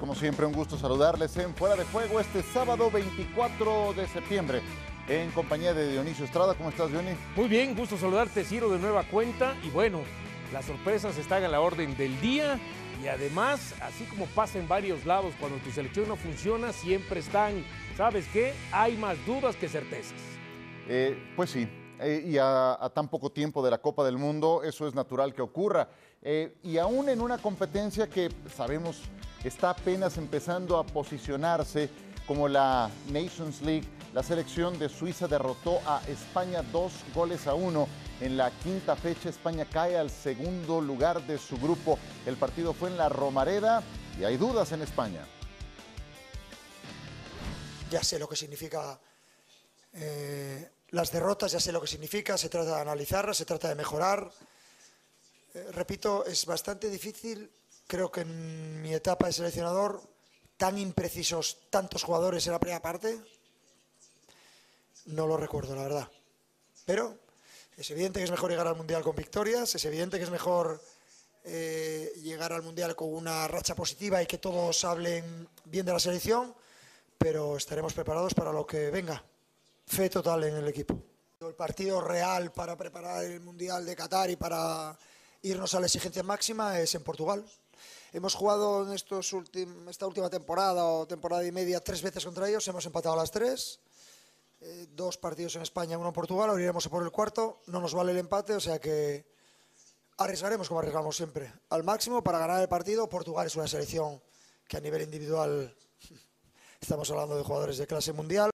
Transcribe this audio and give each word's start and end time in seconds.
Como 0.00 0.14
siempre, 0.14 0.46
un 0.46 0.54
gusto 0.54 0.78
saludarles 0.78 1.36
en 1.36 1.54
Fuera 1.54 1.76
de 1.76 1.84
Juego 1.84 2.20
este 2.20 2.42
sábado 2.42 2.90
24 2.90 3.92
de 3.92 4.08
septiembre 4.08 4.62
en 5.06 5.30
compañía 5.32 5.74
de 5.74 5.92
Dionisio 5.92 6.24
Estrada. 6.24 6.54
¿Cómo 6.54 6.70
estás, 6.70 6.90
Dionisio? 6.90 7.18
Muy 7.36 7.48
bien, 7.48 7.76
gusto 7.76 7.98
saludarte, 7.98 8.42
Ciro, 8.44 8.70
de 8.70 8.78
nueva 8.78 9.02
cuenta. 9.02 9.54
Y 9.62 9.68
bueno, 9.68 10.00
las 10.54 10.64
sorpresas 10.64 11.18
están 11.18 11.44
a 11.44 11.48
la 11.48 11.60
orden 11.60 11.98
del 11.98 12.18
día. 12.22 12.58
Y 13.04 13.08
además, 13.08 13.74
así 13.82 14.04
como 14.04 14.24
pasa 14.24 14.58
en 14.58 14.66
varios 14.66 15.04
lados, 15.04 15.34
cuando 15.38 15.58
tu 15.58 15.70
selección 15.70 16.08
no 16.08 16.16
funciona, 16.16 16.72
siempre 16.72 17.20
están, 17.20 17.62
¿sabes 17.94 18.26
qué? 18.32 18.54
Hay 18.72 18.96
más 18.96 19.18
dudas 19.26 19.54
que 19.56 19.68
certezas. 19.68 20.18
Eh, 20.88 21.34
pues 21.36 21.50
sí, 21.50 21.68
eh, 22.00 22.24
y 22.26 22.38
a, 22.38 22.82
a, 22.82 22.88
tan 22.88 23.08
poco 23.08 23.30
tiempo 23.30 23.62
de 23.62 23.70
la 23.70 23.82
Copa 23.82 24.02
del 24.02 24.16
Mundo, 24.16 24.62
eso 24.64 24.88
es 24.88 24.94
natural 24.94 25.34
que 25.34 25.42
ocurra. 25.42 25.90
Eh, 26.22 26.56
y 26.62 26.78
aún 26.78 27.08
en 27.08 27.20
una 27.20 27.38
competencia 27.38 28.08
que 28.08 28.30
sabemos 28.54 29.00
está 29.42 29.70
apenas 29.70 30.18
empezando 30.18 30.78
a 30.78 30.84
posicionarse 30.84 31.88
como 32.26 32.46
la 32.46 32.90
Nations 33.08 33.62
League, 33.62 33.88
la 34.12 34.22
selección 34.22 34.78
de 34.78 34.88
Suiza 34.88 35.28
derrotó 35.28 35.80
a 35.86 36.02
España 36.08 36.62
dos 36.62 36.92
goles 37.14 37.46
a 37.46 37.54
uno. 37.54 37.88
En 38.20 38.36
la 38.36 38.50
quinta 38.50 38.96
fecha 38.96 39.28
España 39.28 39.64
cae 39.64 39.96
al 39.96 40.10
segundo 40.10 40.80
lugar 40.80 41.26
de 41.26 41.38
su 41.38 41.56
grupo. 41.56 41.98
El 42.26 42.36
partido 42.36 42.74
fue 42.74 42.90
en 42.90 42.98
la 42.98 43.08
Romareda 43.08 43.82
y 44.18 44.24
hay 44.24 44.36
dudas 44.36 44.72
en 44.72 44.82
España. 44.82 45.24
Ya 47.90 48.02
sé 48.02 48.18
lo 48.18 48.28
que 48.28 48.36
significa 48.36 49.00
eh, 49.92 50.70
las 50.90 51.10
derrotas, 51.10 51.52
ya 51.52 51.60
sé 51.60 51.72
lo 51.72 51.80
que 51.80 51.86
significa, 51.86 52.36
se 52.36 52.48
trata 52.48 52.76
de 52.76 52.82
analizarlas, 52.82 53.36
se 53.36 53.44
trata 53.44 53.68
de 53.68 53.74
mejorar. 53.74 54.30
Eh, 55.52 55.66
repito, 55.72 56.24
es 56.26 56.46
bastante 56.46 56.88
difícil, 56.88 57.50
creo 57.86 58.10
que 58.10 58.20
en 58.20 58.82
mi 58.82 58.94
etapa 58.94 59.26
de 59.26 59.32
seleccionador, 59.32 60.00
tan 60.56 60.78
imprecisos 60.78 61.58
tantos 61.70 62.04
jugadores 62.04 62.46
en 62.46 62.52
la 62.52 62.60
primera 62.60 62.80
parte, 62.80 63.20
no 65.06 65.26
lo 65.26 65.36
recuerdo, 65.36 65.74
la 65.74 65.82
verdad. 65.82 66.08
Pero 66.84 67.18
es 67.76 67.90
evidente 67.90 68.20
que 68.20 68.24
es 68.24 68.30
mejor 68.30 68.50
llegar 68.50 68.68
al 68.68 68.76
Mundial 68.76 69.02
con 69.02 69.16
victorias, 69.16 69.74
es 69.74 69.84
evidente 69.84 70.18
que 70.18 70.24
es 70.24 70.30
mejor 70.30 70.80
eh, 71.44 72.12
llegar 72.22 72.52
al 72.52 72.62
Mundial 72.62 72.94
con 72.94 73.12
una 73.12 73.48
racha 73.48 73.74
positiva 73.74 74.22
y 74.22 74.26
que 74.26 74.38
todos 74.38 74.84
hablen 74.84 75.48
bien 75.64 75.86
de 75.86 75.92
la 75.92 75.98
selección, 75.98 76.54
pero 77.18 77.56
estaremos 77.56 77.92
preparados 77.92 78.34
para 78.34 78.52
lo 78.52 78.66
que 78.66 78.90
venga. 78.90 79.24
Fe 79.86 80.08
total 80.08 80.44
en 80.44 80.56
el 80.56 80.68
equipo. 80.68 81.02
El 81.40 81.54
partido 81.54 82.00
real 82.00 82.52
para 82.52 82.76
preparar 82.76 83.24
el 83.24 83.40
Mundial 83.40 83.84
de 83.84 83.96
Qatar 83.96 84.30
y 84.30 84.36
para 84.36 84.96
irnos 85.42 85.74
a 85.74 85.80
la 85.80 85.86
exigencia 85.86 86.22
máxima 86.22 86.78
es 86.80 86.94
en 86.94 87.02
Portugal. 87.02 87.44
Hemos 88.12 88.34
jugado 88.34 88.86
en 88.86 88.92
estos 88.92 89.34
esta 89.88 90.06
última 90.06 90.28
temporada 90.28 90.84
o 90.84 91.06
temporada 91.06 91.46
y 91.46 91.52
media 91.52 91.80
tres 91.80 92.02
veces 92.02 92.24
contra 92.24 92.48
ellos, 92.48 92.66
hemos 92.68 92.84
empatado 92.84 93.16
las 93.16 93.30
tres. 93.30 93.80
Eh, 94.60 94.88
dos 94.90 95.16
partidos 95.16 95.56
en 95.56 95.62
España, 95.62 95.96
uno 95.96 96.08
en 96.08 96.14
Portugal, 96.14 96.50
ahora 96.50 96.62
iremos 96.62 96.84
a 96.84 96.90
por 96.90 97.02
el 97.02 97.10
cuarto, 97.10 97.62
no 97.68 97.80
nos 97.80 97.94
vale 97.94 98.12
el 98.12 98.18
empate, 98.18 98.54
o 98.54 98.60
sea 98.60 98.78
que 98.78 99.24
arriesgaremos 100.18 100.68
como 100.68 100.80
arriesgamos 100.80 101.16
siempre, 101.16 101.50
al 101.70 101.82
máximo 101.82 102.22
para 102.22 102.38
ganar 102.38 102.60
el 102.60 102.68
partido. 102.68 103.08
Portugal 103.08 103.46
es 103.46 103.56
una 103.56 103.66
selección 103.66 104.20
que 104.68 104.76
a 104.76 104.80
nivel 104.80 105.02
individual 105.02 105.74
estamos 106.80 107.10
hablando 107.10 107.36
de 107.36 107.42
jugadores 107.42 107.78
de 107.78 107.86
clase 107.86 108.12
mundial. 108.12 108.50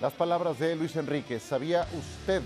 Las 0.00 0.12
palabras 0.12 0.58
de 0.58 0.76
Luis 0.76 0.94
Enrique, 0.94 1.40
¿sabía 1.40 1.88
usted 1.98 2.42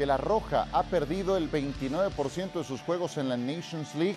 que 0.00 0.06
la 0.06 0.16
Roja 0.16 0.66
ha 0.72 0.84
perdido 0.84 1.36
el 1.36 1.52
29% 1.52 2.52
de 2.54 2.64
sus 2.64 2.80
juegos 2.80 3.18
en 3.18 3.28
la 3.28 3.36
Nations 3.36 3.94
League? 3.96 4.16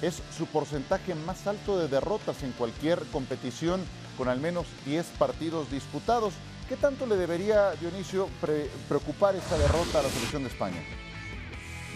Es 0.00 0.22
su 0.34 0.46
porcentaje 0.46 1.14
más 1.14 1.46
alto 1.46 1.78
de 1.78 1.86
derrotas 1.86 2.42
en 2.42 2.52
cualquier 2.52 2.98
competición 3.12 3.82
con 4.16 4.30
al 4.30 4.40
menos 4.40 4.64
10 4.86 5.04
partidos 5.18 5.70
disputados. 5.70 6.32
¿Qué 6.66 6.76
tanto 6.76 7.04
le 7.06 7.16
debería, 7.16 7.72
Dionisio, 7.72 8.26
pre 8.40 8.70
preocupar 8.88 9.36
esta 9.36 9.58
derrota 9.58 10.00
a 10.00 10.02
la 10.02 10.08
selección 10.08 10.44
de 10.44 10.48
España? 10.48 10.82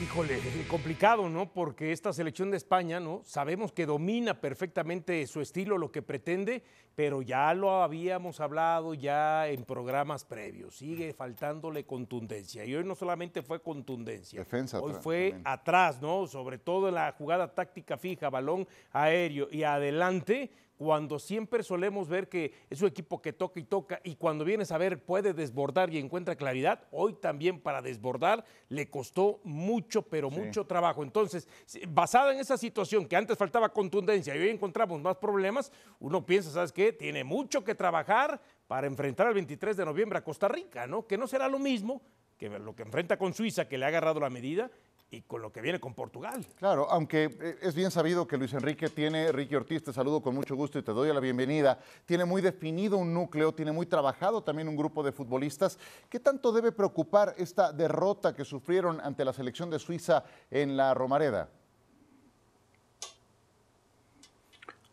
Híjole, 0.02 0.38
complicado, 0.68 1.26
¿no? 1.30 1.50
Porque 1.50 1.90
esta 1.90 2.12
selección 2.12 2.50
de 2.50 2.58
España, 2.58 3.00
¿no? 3.00 3.22
Sabemos 3.24 3.72
que 3.72 3.86
domina 3.86 4.38
perfectamente 4.38 5.26
su 5.26 5.40
estilo, 5.40 5.78
lo 5.78 5.90
que 5.90 6.02
pretende, 6.02 6.62
pero 6.94 7.22
ya 7.22 7.54
lo 7.54 7.82
habíamos 7.82 8.40
hablado 8.40 8.92
ya 8.92 9.48
en 9.48 9.64
programas 9.64 10.26
previos. 10.26 10.76
Sigue 10.76 11.14
faltándole 11.14 11.86
contundencia. 11.86 12.62
Y 12.66 12.74
hoy 12.74 12.84
no 12.84 12.94
solamente 12.94 13.42
fue 13.42 13.62
contundencia, 13.62 14.40
Defensa 14.40 14.80
hoy 14.80 14.92
fue 15.00 15.30
también. 15.30 15.42
atrás, 15.46 16.02
¿no? 16.02 16.26
Sobre 16.26 16.58
todo 16.58 16.88
en 16.88 16.94
la 16.96 17.12
jugada 17.12 17.54
táctica 17.54 17.96
fija, 17.96 18.28
balón 18.28 18.68
aéreo 18.92 19.48
y 19.50 19.62
adelante 19.62 20.50
cuando 20.76 21.18
siempre 21.18 21.62
solemos 21.62 22.08
ver 22.08 22.28
que 22.28 22.52
es 22.70 22.80
un 22.82 22.88
equipo 22.88 23.22
que 23.22 23.32
toca 23.32 23.58
y 23.60 23.64
toca 23.64 24.00
y 24.04 24.16
cuando 24.16 24.44
vienes 24.44 24.72
a 24.72 24.78
ver 24.78 25.02
puede 25.02 25.32
desbordar 25.32 25.92
y 25.92 25.98
encuentra 25.98 26.36
claridad, 26.36 26.84
hoy 26.90 27.14
también 27.14 27.60
para 27.60 27.80
desbordar 27.82 28.44
le 28.68 28.88
costó 28.90 29.40
mucho, 29.44 30.02
pero 30.02 30.30
Sí. 30.30 30.38
mucho 30.38 30.66
trabajo. 30.66 31.02
Entonces, 31.02 31.48
basada 31.88 32.32
en 32.32 32.40
esa 32.40 32.56
situación 32.58 33.06
que 33.06 33.16
antes 33.16 33.38
faltaba 33.38 33.70
contundencia 33.72 34.34
y 34.36 34.38
hoy 34.38 34.48
encontramos 34.50 35.00
más 35.00 35.16
problemas, 35.16 35.72
uno 36.00 36.24
piensa, 36.24 36.50
¿sabes 36.50 36.72
qué? 36.72 36.92
Tiene 36.92 37.24
mucho 37.24 37.64
que 37.64 37.74
trabajar 37.74 38.40
para 38.66 38.86
enfrentar 38.86 39.28
el 39.28 39.34
23 39.34 39.76
de 39.76 39.84
noviembre 39.84 40.18
a 40.18 40.24
Costa 40.24 40.48
Rica, 40.48 40.86
¿no? 40.86 41.06
Que 41.06 41.16
no 41.16 41.26
será 41.26 41.48
lo 41.48 41.58
mismo 41.58 42.02
que 42.36 42.50
lo 42.50 42.76
que 42.76 42.82
enfrenta 42.82 43.16
con 43.16 43.32
Suiza, 43.32 43.66
que 43.66 43.78
le 43.78 43.86
ha 43.86 43.88
agarrado 43.88 44.20
la 44.20 44.28
medida, 44.28 44.70
y 45.10 45.22
con 45.22 45.40
lo 45.40 45.52
que 45.52 45.60
viene 45.60 45.78
con 45.78 45.94
Portugal. 45.94 46.44
Claro, 46.58 46.88
aunque 46.90 47.24
eh, 47.40 47.58
es 47.62 47.74
bien 47.74 47.90
sabido 47.90 48.26
que 48.26 48.36
Luis 48.36 48.52
Enrique 48.52 48.88
tiene, 48.88 49.30
Ricky 49.30 49.54
Ortiz, 49.54 49.84
te 49.84 49.92
saludo 49.92 50.20
con 50.20 50.34
mucho 50.34 50.56
gusto 50.56 50.78
y 50.78 50.82
te 50.82 50.92
doy 50.92 51.12
la 51.12 51.20
bienvenida, 51.20 51.78
tiene 52.04 52.24
muy 52.24 52.42
definido 52.42 52.96
un 52.96 53.14
núcleo, 53.14 53.54
tiene 53.54 53.72
muy 53.72 53.86
trabajado 53.86 54.42
también 54.42 54.68
un 54.68 54.76
grupo 54.76 55.02
de 55.02 55.12
futbolistas. 55.12 55.78
¿Qué 56.08 56.18
tanto 56.18 56.50
debe 56.50 56.72
preocupar 56.72 57.34
esta 57.38 57.72
derrota 57.72 58.34
que 58.34 58.44
sufrieron 58.44 59.00
ante 59.00 59.24
la 59.24 59.32
selección 59.32 59.70
de 59.70 59.78
Suiza 59.78 60.24
en 60.50 60.76
la 60.76 60.92
Romareda? 60.92 61.48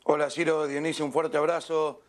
Hola 0.03 0.29
Ciro, 0.29 0.67
Dionisio, 0.67 1.05
un 1.05 1.13
fuerte 1.13 1.37
abrazo. 1.37 2.01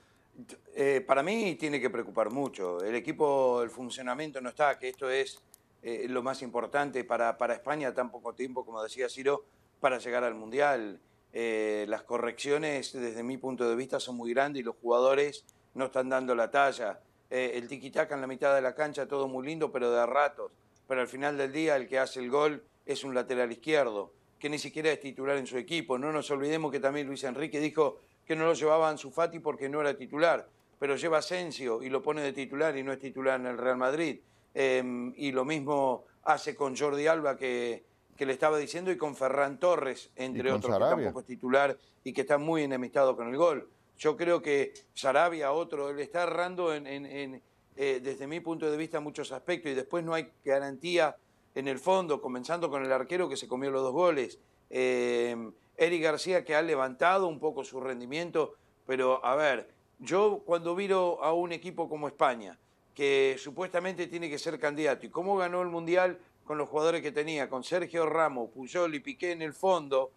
Eh, 0.75 1.03
para 1.07 1.23
mí 1.23 1.55
tiene 1.55 1.81
que 1.81 1.89
preocupar 1.89 2.31
mucho. 2.31 2.83
El 2.83 2.97
equipo, 2.97 3.63
el 3.63 3.71
funcionamiento 3.71 4.41
no 4.41 4.49
está, 4.49 4.79
que 4.79 4.89
esto 4.89 5.09
es 5.09 5.41
eh, 5.85 6.07
lo 6.09 6.23
más 6.23 6.41
importante 6.41 7.05
para, 7.05 7.37
para 7.37 7.53
España 7.53 7.93
tan 7.93 8.11
poco 8.11 8.35
tiempo, 8.35 8.65
como 8.65 8.83
decía 8.83 9.11
Ciro, 9.11 9.45
para 9.81 9.99
llegar 9.99 10.25
al 10.25 10.35
Mundial. 10.35 10.99
Eh, 11.35 11.85
las 11.89 12.05
correcciones, 12.05 12.95
desde 12.95 13.23
mi 13.23 13.37
punto 13.37 13.69
de 13.69 13.77
vista, 13.77 14.01
son 14.01 14.17
muy 14.17 14.33
grandes 14.33 14.61
y 14.61 14.65
los 14.65 14.77
jugadores 14.77 15.45
no 15.75 15.85
están 15.87 16.09
dando 16.09 16.35
la 16.35 16.51
talla. 16.51 17.01
Eh, 17.29 17.53
el 17.57 17.69
tiki-taka 17.69 18.15
en 18.15 18.23
la 18.23 18.27
mitad 18.27 18.55
de 18.55 18.63
la 18.63 18.75
cancha, 18.75 19.07
todo 19.07 19.29
muy 19.29 19.45
lindo, 19.45 19.71
pero 19.71 19.91
de 19.91 20.01
a 20.01 20.07
ratos. 20.07 20.53
Pero 20.89 21.03
al 21.03 21.09
final 21.09 21.37
del 21.37 21.53
día, 21.53 21.77
el 21.77 21.87
que 21.87 21.99
hace 21.99 22.21
el 22.21 22.31
gol 22.31 22.65
es 22.87 23.05
un 23.05 23.15
lateral 23.15 23.53
izquierdo, 23.53 24.11
que 24.39 24.49
ni 24.49 24.59
siquiera 24.59 24.91
es 24.91 25.01
titular 25.01 25.37
en 25.37 25.47
su 25.47 25.59
equipo. 25.59 25.99
No 25.99 26.13
nos 26.13 26.31
olvidemos 26.31 26.73
que 26.73 26.81
también 26.81 27.07
Luis 27.07 27.25
Enrique 27.25 27.61
dijo 27.61 28.01
que 28.25 28.37
no 28.37 28.47
lo 28.47 28.55
llevaba 28.55 28.89
Ansu 28.89 29.11
Fati 29.11 29.39
porque 29.39 29.69
no 29.69 29.83
era 29.83 29.99
titular, 29.99 30.49
pero 30.79 30.97
lleva 30.97 31.19
Asensio 31.19 31.83
y 31.83 31.91
lo 31.91 32.01
pone 32.01 32.23
de 32.23 32.33
titular 32.33 32.75
y 32.75 32.83
no 32.83 32.93
es 32.93 32.99
titular 32.99 33.39
en 33.39 33.47
el 33.49 33.59
Real 33.59 33.77
Madrid. 33.77 34.21
Eh, 34.55 35.13
y 35.17 35.33
lo 35.33 35.45
mismo 35.45 36.05
hace 36.25 36.55
con 36.55 36.77
Jordi 36.77 37.07
Alba 37.07 37.37
que, 37.37 37.85
que 38.17 38.25
le 38.27 38.33
estaba 38.33 38.57
diciendo 38.59 38.91
y 38.93 38.97
con 38.97 39.17
Ferran 39.17 39.59
Torres, 39.59 40.11
entre 40.17 40.51
otros, 40.59 40.73
Sarabia. 40.73 40.97
que 40.97 41.03
tampoco 41.05 41.21
es 41.21 41.27
titular 41.27 41.79
y 42.05 42.13
que 42.13 42.21
está 42.21 42.39
muy 42.39 42.63
enemistado 42.63 43.17
con 43.17 43.29
el 43.29 43.37
gol. 43.37 43.69
Yo 43.99 44.17
creo 44.17 44.41
que 44.43 44.73
Sarabia, 44.95 45.53
otro, 45.53 45.91
él 45.91 46.01
está 46.01 46.23
errando 46.23 46.73
en, 46.75 46.87
en- 46.87 47.07
en, 47.07 47.43
eh, 47.77 48.01
desde 48.03 48.27
mi 48.27 48.41
punto 48.41 48.71
de 48.71 48.77
vista 48.77 49.01
muchos 49.01 49.33
aspectos 49.33 49.73
y 49.73 49.75
después 49.75 50.05
no 50.05 50.15
hay 50.15 50.29
garantía 50.45 51.17
en 51.57 51.69
el 51.69 51.79
fondo, 51.79 52.21
comenzando 52.21 52.71
con 52.71 52.85
el 52.85 52.93
arquero 52.93 53.29
que 53.29 53.37
se 53.37 53.47
comió 53.49 53.71
los 53.71 53.83
dos 53.83 53.93
goles. 53.93 54.39
Eh, 54.71 55.37
Eric 55.77 56.03
García 56.03 56.45
que 56.45 56.55
ha 56.55 56.63
levantado 56.63 57.27
un 57.27 57.39
poco 57.41 57.65
su 57.65 57.81
rendimiento, 57.81 58.55
pero 58.87 59.25
a 59.25 59.35
ver, 59.37 59.69
yo 59.99 60.43
cuando 60.45 60.75
miro 60.75 61.23
a 61.23 61.33
un 61.33 61.53
equipo 61.53 61.89
como 61.89 62.07
España, 62.09 62.59
que 62.95 63.37
supuestamente 63.39 64.07
tiene 64.07 64.31
que 64.31 64.39
ser 64.39 64.59
candidato, 64.59 65.05
y 65.07 65.11
cómo 65.11 65.37
ganó 65.37 65.63
el 65.63 65.69
Mundial 65.69 66.19
con 66.45 66.59
los 66.59 66.69
jugadores 66.69 67.03
que 67.03 67.11
tenía, 67.13 67.49
con 67.49 67.65
Sergio 67.65 68.07
Ramos, 68.07 68.51
Puyol 68.51 68.95
y 68.95 69.01
Piqué 69.01 69.33
en 69.33 69.43
el 69.43 69.53
fondo, 69.55 70.13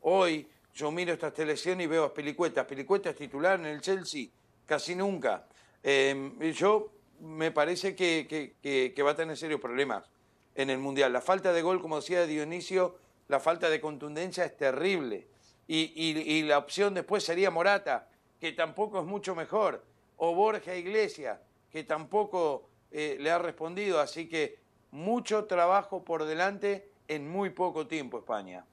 hoy 0.00 0.46
yo 0.74 0.90
miro 0.90 1.12
esta 1.12 1.34
selección 1.34 1.80
y 1.80 1.86
veo 1.86 2.04
a 2.04 2.14
Pelicueta. 2.14 2.66
Pelicueta 2.66 3.10
es 3.10 3.16
titular 3.16 3.60
en 3.60 3.66
el 3.66 3.80
Chelsea, 3.80 4.28
casi 4.64 4.94
nunca. 4.94 5.46
Eh, 5.82 6.52
yo 6.56 6.92
me 7.20 7.50
parece 7.50 7.94
que, 7.94 8.26
que- 8.62 9.02
va 9.02 9.10
a 9.10 9.16
tener 9.16 9.36
serios 9.36 9.60
problemas 9.60 10.08
en 10.54 10.70
el 10.70 10.78
Mundial. 10.78 11.12
La 11.12 11.20
falta 11.20 11.52
de 11.52 11.62
gol, 11.62 11.80
como 11.82 11.96
decía 11.96 12.26
Dionisio, 12.26 12.96
la 13.28 13.40
falta 13.40 13.68
de 13.68 13.80
contundencia 13.80 14.44
es 14.44 14.56
terrible. 14.56 15.26
Y- 15.66 15.92
y 15.94 16.42
la 16.42 16.58
opción 16.58 16.94
después 16.94 17.24
sería 17.24 17.50
Morata, 17.50 18.08
que 18.40 18.52
tampoco 18.52 19.00
es 19.00 19.04
mucho 19.06 19.34
mejor. 19.34 19.84
O 20.16 20.34
Borja 20.34 20.74
Iglesias, 20.74 21.38
que 21.72 21.84
tampoco 21.84 22.68
eh, 22.90 23.16
le 23.18 23.30
ha 23.30 23.38
respondido. 23.38 24.00
Así 24.00 24.28
que 24.28 24.58
mucho 24.90 25.46
trabajo 25.46 26.04
por 26.04 26.24
delante 26.24 26.90
en 27.08 27.28
muy 27.28 27.50
poco 27.50 27.86
tiempo, 27.86 28.18
España. 28.18 28.64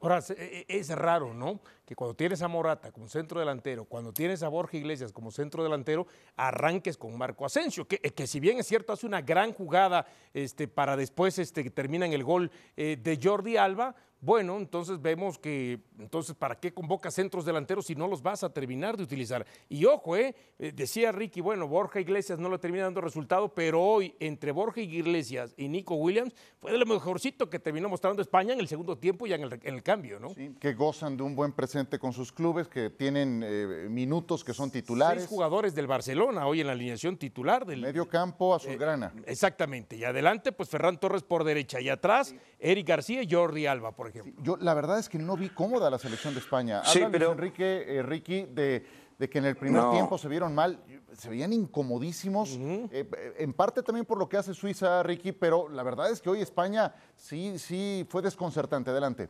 Ahora, 0.00 0.22
e, 0.30 0.64
e, 0.68 0.78
es 0.78 0.88
raro, 0.90 1.34
¿no? 1.34 1.60
Que 1.84 1.94
cuando 1.94 2.14
tienes 2.14 2.40
a 2.42 2.48
Morata 2.48 2.92
como 2.92 3.08
centro 3.08 3.40
delantero, 3.40 3.84
cuando 3.84 4.12
tienes 4.12 4.42
a 4.42 4.48
Borja 4.48 4.76
Iglesias 4.76 5.12
como 5.12 5.30
centro 5.30 5.62
delantero, 5.62 6.06
arranques 6.36 6.96
con 6.96 7.16
Marco 7.16 7.44
Asensio, 7.44 7.86
que, 7.86 7.98
que 7.98 8.26
si 8.26 8.40
bien 8.40 8.58
es 8.58 8.66
cierto, 8.66 8.92
hace 8.92 9.06
una 9.06 9.20
gran 9.20 9.52
jugada 9.52 10.06
este, 10.32 10.68
para 10.68 10.96
después 10.96 11.38
este, 11.38 11.62
que 11.62 11.70
termina 11.70 12.06
en 12.06 12.12
el 12.12 12.24
gol 12.24 12.50
eh, 12.76 12.96
de 13.00 13.18
Jordi 13.22 13.56
Alba, 13.56 13.94
bueno, 14.20 14.56
entonces 14.56 15.00
vemos 15.00 15.38
que, 15.38 15.78
entonces, 15.98 16.34
¿para 16.34 16.58
qué 16.58 16.72
convoca 16.72 17.10
centros 17.10 17.44
delanteros 17.44 17.86
si 17.86 17.94
no 17.94 18.08
los 18.08 18.22
vas 18.22 18.42
a 18.42 18.52
terminar 18.52 18.96
de 18.96 19.02
utilizar? 19.02 19.46
Y 19.68 19.84
ojo, 19.84 20.16
eh, 20.16 20.34
eh, 20.58 20.72
decía 20.74 21.12
Ricky, 21.12 21.42
bueno, 21.42 21.68
Borja 21.68 22.00
Iglesias 22.00 22.38
no 22.38 22.48
le 22.48 22.58
termina 22.58 22.84
dando 22.84 23.02
resultado, 23.02 23.52
pero 23.54 23.82
hoy 23.82 24.14
entre 24.18 24.52
Borja 24.52 24.80
Iglesias 24.80 25.54
y 25.58 25.68
Nico 25.68 25.96
Williams 25.96 26.34
fue 26.58 26.72
de 26.72 26.78
lo 26.78 26.86
mejorcito 26.86 27.50
que 27.50 27.58
terminó 27.58 27.90
mostrando 27.90 28.22
España 28.22 28.54
en 28.54 28.60
el 28.60 28.68
segundo 28.68 28.96
tiempo 28.96 29.26
y 29.26 29.34
en 29.34 29.42
el, 29.42 29.82
cambio, 29.82 30.18
¿no? 30.18 30.30
Sí, 30.30 30.56
que 30.58 30.72
gozan 30.72 31.16
de 31.16 31.22
un 31.22 31.36
buen 31.36 31.52
presente 31.52 31.98
con 31.98 32.12
sus 32.12 32.32
clubes, 32.32 32.68
que 32.68 32.88
tienen 32.88 33.42
eh, 33.44 33.86
minutos 33.90 34.42
que 34.42 34.54
son 34.54 34.70
titulares. 34.70 35.24
Seis 35.24 35.28
jugadores 35.28 35.74
del 35.74 35.86
Barcelona 35.86 36.46
hoy 36.46 36.62
en 36.62 36.68
la 36.68 36.72
alineación 36.72 37.18
titular 37.18 37.66
del 37.66 37.82
medio 37.82 38.08
campo 38.08 38.54
azulgrana. 38.54 39.12
exactamente, 39.26 39.96
y 39.96 40.04
adelante, 40.04 40.52
pues 40.52 40.70
Ferran 40.70 40.98
Torres 40.98 41.22
por 41.22 41.44
derecha 41.44 41.80
y 41.80 41.90
atrás 41.90 42.34
Eric 42.58 42.88
García 42.88 43.22
y 43.22 43.30
Jordi 43.30 43.66
Alba, 43.66 43.92
por 43.94 44.05
ejemplo. 44.08 44.34
yo 44.42 44.56
la 44.56 44.74
verdad 44.74 44.98
es 44.98 45.08
que 45.08 45.18
no 45.18 45.36
vi 45.36 45.48
cómoda 45.48 45.90
la 45.90 45.98
selección 45.98 46.34
de 46.34 46.40
España. 46.40 46.82
Sí, 46.84 47.02
pero... 47.10 47.32
Enrique, 47.32 47.84
eh, 47.86 48.02
Ricky, 48.02 48.46
de, 48.46 48.84
que 49.18 49.38
en 49.38 49.44
el 49.44 49.56
primer 49.56 49.90
tiempo 49.90 50.18
se 50.18 50.28
vieron 50.28 50.54
mal, 50.54 50.78
se 51.12 51.28
veían 51.28 51.52
incomodísimos, 51.52 52.58
eh, 52.60 53.34
en 53.38 53.52
parte 53.52 53.82
también 53.82 54.04
por 54.04 54.18
lo 54.18 54.28
que 54.28 54.36
hace 54.36 54.54
Suiza, 54.54 55.02
Ricky, 55.02 55.32
pero 55.32 55.68
la 55.68 55.82
verdad 55.82 56.10
es 56.10 56.20
que 56.20 56.30
hoy 56.30 56.40
España 56.42 56.94
sí, 57.16 57.58
sí 57.58 58.06
fue 58.08 58.22
desconcertante. 58.22 58.90
Adelante. 58.90 59.28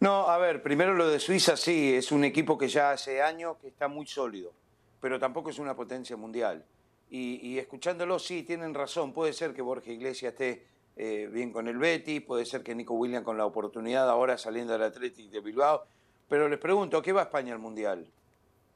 No, 0.00 0.30
a 0.30 0.38
ver, 0.38 0.62
primero 0.62 0.94
lo 0.94 1.08
de 1.08 1.20
Suiza 1.20 1.58
sí, 1.58 1.94
es 1.94 2.10
un 2.10 2.24
equipo 2.24 2.56
que 2.56 2.68
ya 2.68 2.92
hace 2.92 3.20
años 3.20 3.58
que 3.60 3.68
está 3.68 3.86
muy 3.86 4.06
sólido, 4.06 4.50
pero 4.98 5.18
tampoco 5.18 5.50
es 5.50 5.58
una 5.58 5.76
potencia 5.76 6.16
mundial. 6.16 6.64
Y, 7.12 7.58
escuchándolo, 7.58 8.20
sí, 8.20 8.44
tienen 8.44 8.72
razón. 8.72 9.12
Puede 9.12 9.32
ser 9.32 9.52
que 9.52 9.62
Borja 9.62 9.90
Iglesias 9.90 10.32
esté 10.32 10.64
eh, 11.02 11.28
bien 11.32 11.50
con 11.50 11.66
el 11.66 11.78
Betty, 11.78 12.20
puede 12.20 12.44
ser 12.44 12.62
que 12.62 12.74
Nico 12.74 12.92
Williams 12.92 13.24
con 13.24 13.38
la 13.38 13.46
oportunidad 13.46 14.06
ahora 14.10 14.36
saliendo 14.36 14.74
del 14.74 14.82
Atlético 14.82 15.30
de 15.30 15.40
Bilbao. 15.40 15.84
Pero 16.28 16.46
les 16.46 16.58
pregunto, 16.58 17.00
¿qué 17.00 17.12
va 17.12 17.22
España 17.22 17.54
al 17.54 17.58
Mundial? 17.58 18.06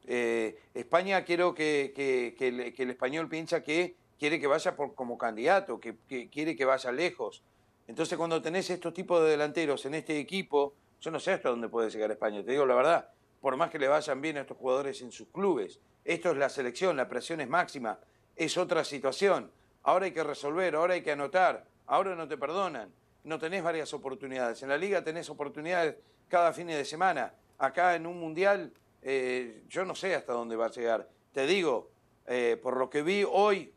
Eh, 0.06 0.59
España 0.73 1.23
quiero 1.25 1.55
que, 1.55 1.93
el, 2.38 2.91
español 2.91 3.29
piensa 3.29 3.62
que 3.62 3.97
quiere 4.19 4.41
que 4.41 4.47
vaya 4.47 4.75
por, 4.75 4.94
como 4.94 5.19
candidato, 5.19 5.79
que, 5.79 5.97
quiere 6.31 6.56
que 6.56 6.65
vaya 6.65 6.91
lejos. 6.93 7.43
Entonces 7.87 8.17
cuando 8.17 8.41
tenés 8.41 8.71
estos 8.71 8.94
tipos 8.94 9.23
de 9.23 9.31
delanteros 9.31 9.85
en 9.85 9.94
este 9.94 10.19
equipo, 10.19 10.73
yo 11.03 11.11
no 11.11 11.21
sé 11.21 11.32
hasta 11.32 11.50
dónde 11.50 11.69
puede 11.69 11.91
llegar 11.91 12.11
España, 12.11 12.43
te 12.43 12.53
digo 12.53 12.65
la 12.65 12.75
verdad, 12.75 13.11
por 13.43 13.56
más 13.59 13.71
que 13.71 13.79
le 13.79 13.88
vayan 13.88 14.23
bien 14.23 14.38
a 14.38 14.41
estos 14.41 14.56
jugadores 14.56 15.03
en 15.03 15.12
sus 15.12 15.29
clubes. 15.29 15.79
Esto 16.06 16.31
es 16.31 16.38
la 16.38 16.49
selección, 16.49 16.97
la 16.97 17.09
presión 17.09 17.43
es 17.43 17.49
máxima 17.49 17.99
es 18.37 18.56
otra 18.56 18.85
situación. 18.85 19.50
Ahora 19.82 20.06
hay 20.06 20.12
que 20.12 20.25
resolver, 20.25 20.75
ahora 20.75 20.94
hay 20.94 21.03
que 21.03 21.12
anotar, 21.12 21.67
ahora 21.86 22.14
no 22.14 22.28
te 22.28 22.36
perdonan. 22.36 22.92
No 23.25 23.38
tenés 23.38 23.62
varias 23.62 23.92
oportunidades. 23.94 24.62
En 24.62 24.69
la 24.69 24.76
liga 24.76 25.02
tenés 25.02 25.31
oportunidades 25.31 25.96
cada 26.28 26.52
fin 26.52 26.66
de 26.66 26.84
semana. 26.84 27.32
Acá 27.58 27.94
en 27.94 28.06
un 28.06 28.20
mundial, 28.20 28.72
eh, 29.02 29.62
yo 29.69 29.84
no 29.84 29.94
sé 29.94 30.14
hasta 30.14 30.32
dónde 30.32 30.56
va 30.56 30.66
a 30.66 30.70
llegar. 30.70 31.08
Te 31.32 31.46
digo, 31.46 31.90
eh, 32.26 32.58
por 32.62 32.76
lo 32.76 32.90
que 32.90 33.02
vi 33.02 33.25
hoy, 33.26 33.72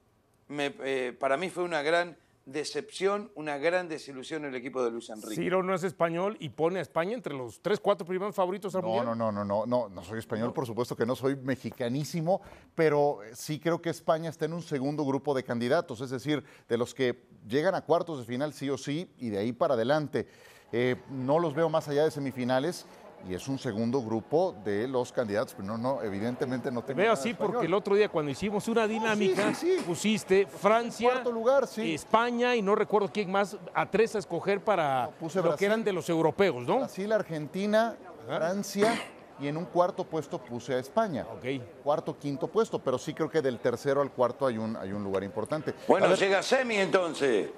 eh, 0.50 1.15
para 1.18 1.38
mí 1.38 1.50
fue 1.50 1.63
una 1.63 1.81
gran 1.81 2.18
decepción, 2.48 3.30
una 3.36 3.58
gran 3.58 3.90
desilusión 3.90 4.46
el 4.46 4.56
equipo 4.56 4.84
de 4.84 4.90
Luis 4.90 5.10
Enrique. 5.10 5.36
Ciro 5.36 5.62
no 5.62 5.76
es 5.76 5.84
español 5.84 6.38
y 6.40 6.50
pone 6.50 6.80
a 6.80 6.82
España 6.82 7.14
entre 7.14 7.34
los 7.34 7.62
tres, 7.62 7.80
cuatro 7.80 8.08
primeros 8.08 8.34
favoritos 8.34 8.74
al 8.74 8.82
no, 8.82 8.88
Mundial. 8.88 9.06
No, 9.06 9.16
no, 9.16 9.32
no, 9.32 9.44
no, 9.44 9.66
no, 9.66 9.90
no 9.90 10.04
soy 10.04 10.20
español, 10.20 10.54
por 10.54 10.66
supuesto 10.66 10.96
que 10.96 11.06
no 11.06 11.16
soy 11.16 11.36
mexicanísimo, 11.36 12.42
pero 12.74 13.20
sí 13.34 13.60
creo 13.60 13.82
que 13.82 13.90
España 13.90 14.30
está 14.30 14.46
en 14.46 14.54
un 14.54 14.62
segundo 14.62 15.04
grupo 15.04 15.34
de 15.34 15.44
candidatos, 15.44 16.00
es 16.00 16.10
decir, 16.10 16.44
de 16.70 16.78
los 16.78 16.96
que 16.96 17.28
llegan 17.48 17.76
a 17.76 17.82
cuartos 17.82 18.20
de 18.20 18.26
final 18.26 18.54
sí 18.54 18.70
o 18.70 18.78
sí 18.78 19.12
y 19.18 19.30
de 19.30 19.40
ahí 19.40 19.52
para 19.52 19.74
adelante. 19.74 20.28
Eh, 20.72 20.96
no 21.10 21.40
los 21.40 21.54
veo 21.54 21.70
más 21.70 21.88
allá 21.90 22.06
de 22.06 22.12
semifinales 22.12 22.86
y 23.28 23.34
es 23.34 23.48
un 23.48 23.60
segundo 23.60 24.02
grupo 24.02 24.56
de 24.64 24.88
los 24.88 25.12
candidatos, 25.12 25.54
pero 25.54 25.68
no, 25.68 25.78
no, 25.78 26.02
evidentemente 26.02 26.72
no 26.72 26.84
tengo. 26.84 26.98
Veo 26.98 27.14
así 27.14 27.34
porque 27.34 27.66
el 27.66 27.74
otro 27.74 27.96
día 27.96 28.10
cuando 28.10 28.31
hicimos 28.31 28.68
una 28.68 28.88
dinámica 28.88 29.54
pusiste 29.86 30.46
Francia, 30.46 31.22
lugar, 31.24 31.68
España 31.78 32.56
y 32.56 32.62
no 32.62 32.75
recuerdo 32.75 33.10
quién 33.12 33.31
más 33.31 33.58
a 33.74 33.86
tres 33.90 34.16
a 34.16 34.19
escoger 34.19 34.64
para 34.64 35.10
lo 35.44 35.56
que 35.56 35.66
eran 35.66 35.84
de 35.84 35.94
los 35.94 36.10
europeos, 36.10 36.66
¿no? 36.66 36.78
Brasil, 36.80 37.12
Argentina, 37.12 37.96
Francia 38.25 38.94
y 39.40 39.48
en 39.48 39.58
un 39.58 39.66
cuarto 39.66 40.04
puesto 40.04 40.40
puse 40.40 40.74
a 40.74 40.80
España. 40.80 41.25
Ok. 41.31 41.46
Cuarto, 41.84 42.18
quinto 42.18 42.48
puesto, 42.48 42.80
pero 42.80 42.98
sí 42.98 43.13
creo 43.13 43.30
que 43.30 43.42
del 43.42 43.60
tercero 43.60 44.02
al 44.02 44.12
cuarto 44.12 44.48
hay 44.48 44.58
un, 44.58 44.75
hay 44.75 44.92
un 44.92 45.04
lugar 45.04 45.24
importante. 45.24 45.74
Bueno, 45.88 46.13
llega 46.16 46.42
semi 46.42 46.78
entonces. 46.78 47.50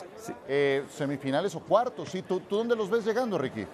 Eh, 0.47 0.83
semifinales 0.89 1.55
o 1.55 1.61
cuartos, 1.61 2.09
sí. 2.09 2.21
¿Tú, 2.21 2.41
¿Tú 2.41 2.57
dónde 2.57 2.75
los 2.75 2.89
ves 2.89 3.05
llegando, 3.05 3.37
Ricky? 3.37 3.65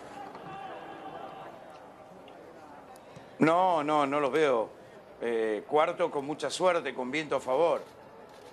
No, 3.40 3.84
no, 3.84 4.06
no 4.06 4.20
los 4.20 4.32
veo. 4.32 4.70
Eh, 5.22 5.64
cuarto 5.68 6.12
con 6.12 6.26
mucha 6.26 6.50
suerte, 6.50 6.94
con 6.94 7.12
viento 7.12 7.36
a 7.36 7.40
favor. 7.40 7.82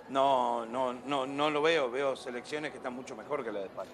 No, 0.09 0.65
no, 0.65 0.93
no, 0.93 1.25
no 1.25 1.49
lo 1.49 1.61
veo. 1.61 1.89
Veo 1.89 2.15
selecciones 2.15 2.71
que 2.71 2.77
están 2.77 2.93
mucho 2.93 3.15
mejor 3.15 3.43
que 3.43 3.51
la 3.51 3.59
de 3.59 3.65
España. 3.65 3.91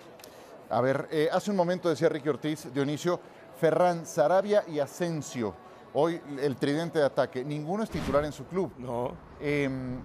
A 0.70 0.82
ver, 0.82 1.08
eh, 1.12 1.30
hace 1.32 1.52
un 1.52 1.58
momento 1.58 1.90
decía 1.90 2.10
Ricky 2.10 2.30
Ortiz, 2.30 2.72
Dionisio, 2.74 3.20
Ferran, 3.60 4.06
Sarabia 4.06 4.64
y 4.68 4.80
Asensio. 4.80 5.54
Hoy 5.94 6.22
el 6.40 6.56
tridente 6.56 7.00
de 7.00 7.06
ataque. 7.06 7.44
Ninguno 7.44 7.84
es 7.84 7.90
titular 7.90 8.24
en 8.24 8.32
su 8.32 8.46
club. 8.46 8.72
No. 8.78 9.12
Em, 9.40 10.00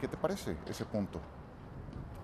¿Qué 0.00 0.08
te 0.08 0.16
parece 0.16 0.56
ese 0.68 0.84
punto? 0.84 1.20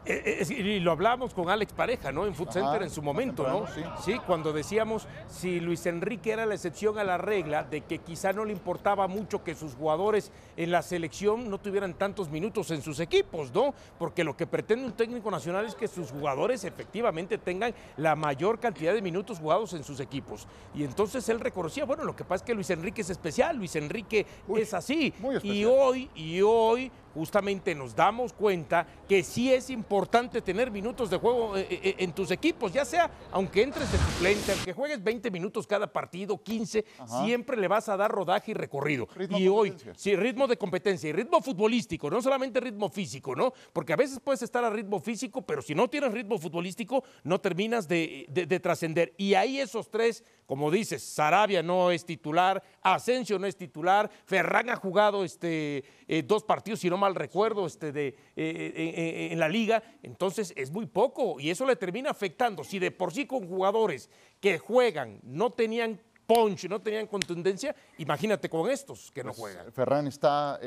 Eh, 0.07 0.45
eh, 0.49 0.55
y 0.55 0.81
lo 0.81 0.93
hablamos 0.93 1.35
con 1.35 1.51
Alex 1.51 1.73
Pareja, 1.73 2.11
¿no? 2.11 2.27
En 2.27 2.35
Food 2.35 2.51
Center 2.51 2.83
en 2.83 2.91
su 2.91 3.03
momento, 3.03 3.47
¿no? 3.47 3.67
Sí. 4.03 4.19
cuando 4.27 4.53
decíamos 4.53 5.07
si 5.29 5.61
Luis 5.61 5.85
Enrique 5.87 6.33
era 6.33 6.47
la 6.47 6.55
excepción 6.55 6.99
a 6.99 7.05
la 7.05 7.19
regla 7.19 7.65
de 7.65 7.83
que 7.83 7.99
quizá 7.99 8.33
no 8.33 8.45
le 8.45 8.53
importaba 8.53 9.07
mucho 9.09 9.45
que 9.45 9.55
sus 9.55 9.75
jugadores 9.75 10.33
en 10.57 10.71
la 10.71 10.83
selección 10.83 11.51
no 11.51 11.59
tuvieran 11.59 11.95
tantos 11.95 12.31
minutos 12.31 12.71
en 12.71 12.83
sus 12.83 13.01
equipos, 13.01 13.53
¿no? 13.53 13.75
Porque 13.99 14.25
lo 14.25 14.37
que 14.37 14.47
pretende 14.47 14.87
un 14.87 14.93
técnico 14.93 15.31
nacional 15.31 15.67
es 15.67 15.75
que 15.75 15.89
sus 15.89 16.11
jugadores 16.11 16.65
efectivamente 16.65 17.39
tengan 17.39 17.75
la 17.97 18.17
mayor 18.17 18.59
cantidad 18.59 18.95
de 18.95 19.03
minutos 19.03 19.39
jugados 19.39 19.75
en 19.75 19.85
sus 19.85 20.01
equipos. 20.01 20.47
Y 20.75 20.85
entonces 20.85 21.29
él 21.29 21.41
reconocía, 21.41 21.85
bueno, 21.85 22.05
lo 22.05 22.17
que 22.17 22.25
pasa 22.25 22.43
es 22.43 22.47
que 22.47 22.55
Luis 22.55 22.71
Enrique 22.71 23.03
es 23.03 23.11
especial, 23.11 23.57
Luis 23.57 23.77
Enrique 23.77 24.27
es 24.57 24.75
así. 24.75 25.13
y 25.43 25.65
hoy, 25.65 26.11
y 26.15 26.41
hoy 26.41 26.91
justamente 27.15 27.75
nos 27.75 27.95
damos 27.95 28.33
cuenta 28.33 28.87
que 29.09 29.23
sí 29.23 29.53
es 29.53 29.71
importante 29.71 30.41
tener 30.43 30.71
minutos 30.71 31.11
de 31.11 31.19
juego 31.19 31.57
eh, 31.57 31.67
eh, 31.71 31.95
en 31.99 32.13
tus 32.13 32.31
equipos, 32.31 32.73
ya 32.73 32.85
sea 32.85 33.11
aunque 33.33 33.63
entres 33.63 33.91
de 33.91 33.99
suplente, 33.99 34.53
aunque 34.53 34.73
juegues 34.73 35.03
20 35.03 35.31
minutos 35.31 35.67
cada 35.67 35.93
partido, 35.93 36.43
15, 36.43 36.85
siempre 37.25 37.57
le 37.57 37.69
vas 37.69 37.89
a 37.89 37.97
dar 37.97 38.11
rodaje 38.11 38.53
y 38.53 38.55
recorrido. 38.55 39.09
y 39.31 39.49
hoy, 39.49 39.75
sí, 39.97 40.17
ritmo 40.17 40.47
de 40.47 40.57
competencia 40.57 41.09
y 41.09 41.13
ritmo 41.13 41.41
futbolístico, 41.41 42.11
no 42.11 42.23
solamente 42.23 42.61
ritmo 42.61 42.89
físico, 42.89 43.35
¿no? 43.35 43.53
Porque 43.73 43.93
a 43.93 43.97
veces 43.97 44.21
puedes 44.21 44.43
estar 44.43 44.65
a 44.65 44.71
ritmo 44.71 45.01
físico, 45.01 45.43
pero 45.43 45.63
si 45.63 45.75
no 45.75 45.89
tienes 45.89 46.13
ritmo 46.13 46.39
futbolístico, 46.39 47.05
no 47.25 47.41
terminas 47.41 47.89
de, 47.89 48.27
de 48.29 48.61
trascender. 48.61 49.15
Y 49.17 49.35
ahí 49.35 49.61
esos 49.61 49.91
tres, 49.91 50.25
como 50.47 50.71
dices, 50.71 51.03
Sarabia 51.03 51.63
no 51.63 51.91
es 51.91 52.05
titular, 52.05 52.63
Asensio 52.83 53.39
no 53.39 53.47
es 53.47 53.57
titular, 53.57 54.11
Ferran 54.25 54.71
ha 54.71 54.77
jugado 54.77 55.25
este, 55.25 55.85
eh, 56.09 56.23
dos 56.23 56.45
partidos, 56.45 56.81
si 56.81 56.91
no 56.91 56.97
mal 56.97 57.15
recuerdo, 57.15 57.67
este, 57.67 57.93
de, 57.93 58.09
eh, 58.09 58.15
eh, 58.37 59.29
en 59.33 59.39
la 59.39 59.49
liga, 59.49 59.83
entonces 60.03 60.53
es 60.57 60.71
muy 60.71 60.87
poco 60.87 61.39
y 61.39 61.51
eso 61.51 61.67
le 61.67 61.77
termina 61.77 62.11
afectando. 62.11 62.65
Si 62.65 62.79
de 62.79 62.91
por 62.91 63.13
sí 63.13 63.27
con 63.27 63.47
jugadores 63.47 64.09
que 64.41 64.59
juegan 64.59 65.21
no 65.23 65.51
tenían 65.51 66.01
punch, 66.31 66.69
no 66.69 66.81
tenían 66.81 67.09
contundencia, 67.09 67.75
imagínate 67.99 68.49
con 68.49 68.71
estos 68.71 69.11
que 69.11 69.25
no 69.25 69.31
pues, 69.33 69.41
juegan. 69.41 69.73
Ferran 69.73 70.07
está 70.07 70.61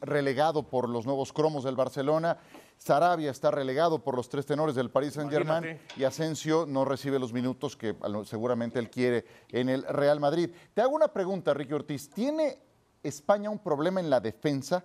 relegado 0.00 0.62
por 0.62 0.88
los 0.88 1.04
nuevos 1.04 1.32
cromos 1.34 1.64
del 1.64 1.76
Barcelona. 1.76 2.38
Sarabia 2.78 3.30
está 3.30 3.50
relegado 3.50 4.02
por 4.02 4.16
los 4.16 4.30
tres 4.30 4.46
tenores 4.46 4.74
del 4.74 4.90
Paris 4.90 5.12
Saint-Germain 5.12 5.78
y 5.96 6.04
Asensio 6.04 6.64
no 6.66 6.86
recibe 6.86 7.18
los 7.18 7.32
minutos 7.32 7.76
que 7.76 7.94
seguramente 8.24 8.78
él 8.78 8.88
quiere 8.88 9.26
en 9.50 9.68
el 9.68 9.82
Real 9.84 10.18
Madrid. 10.18 10.50
Te 10.72 10.80
hago 10.80 10.94
una 10.94 11.08
pregunta, 11.08 11.52
Ricky 11.52 11.74
Ortiz. 11.74 12.08
¿Tiene 12.08 12.58
España 13.02 13.50
un 13.50 13.58
problema 13.58 14.00
en 14.00 14.08
la 14.08 14.18
defensa, 14.18 14.84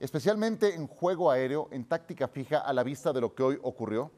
especialmente 0.00 0.74
en 0.74 0.88
juego 0.88 1.30
aéreo, 1.30 1.68
en 1.70 1.84
táctica 1.84 2.26
fija, 2.26 2.58
a 2.58 2.72
la 2.72 2.82
vista 2.82 3.12
de 3.12 3.20
lo 3.20 3.32
que 3.32 3.42
hoy 3.44 3.58
ocurrió? 3.62 4.10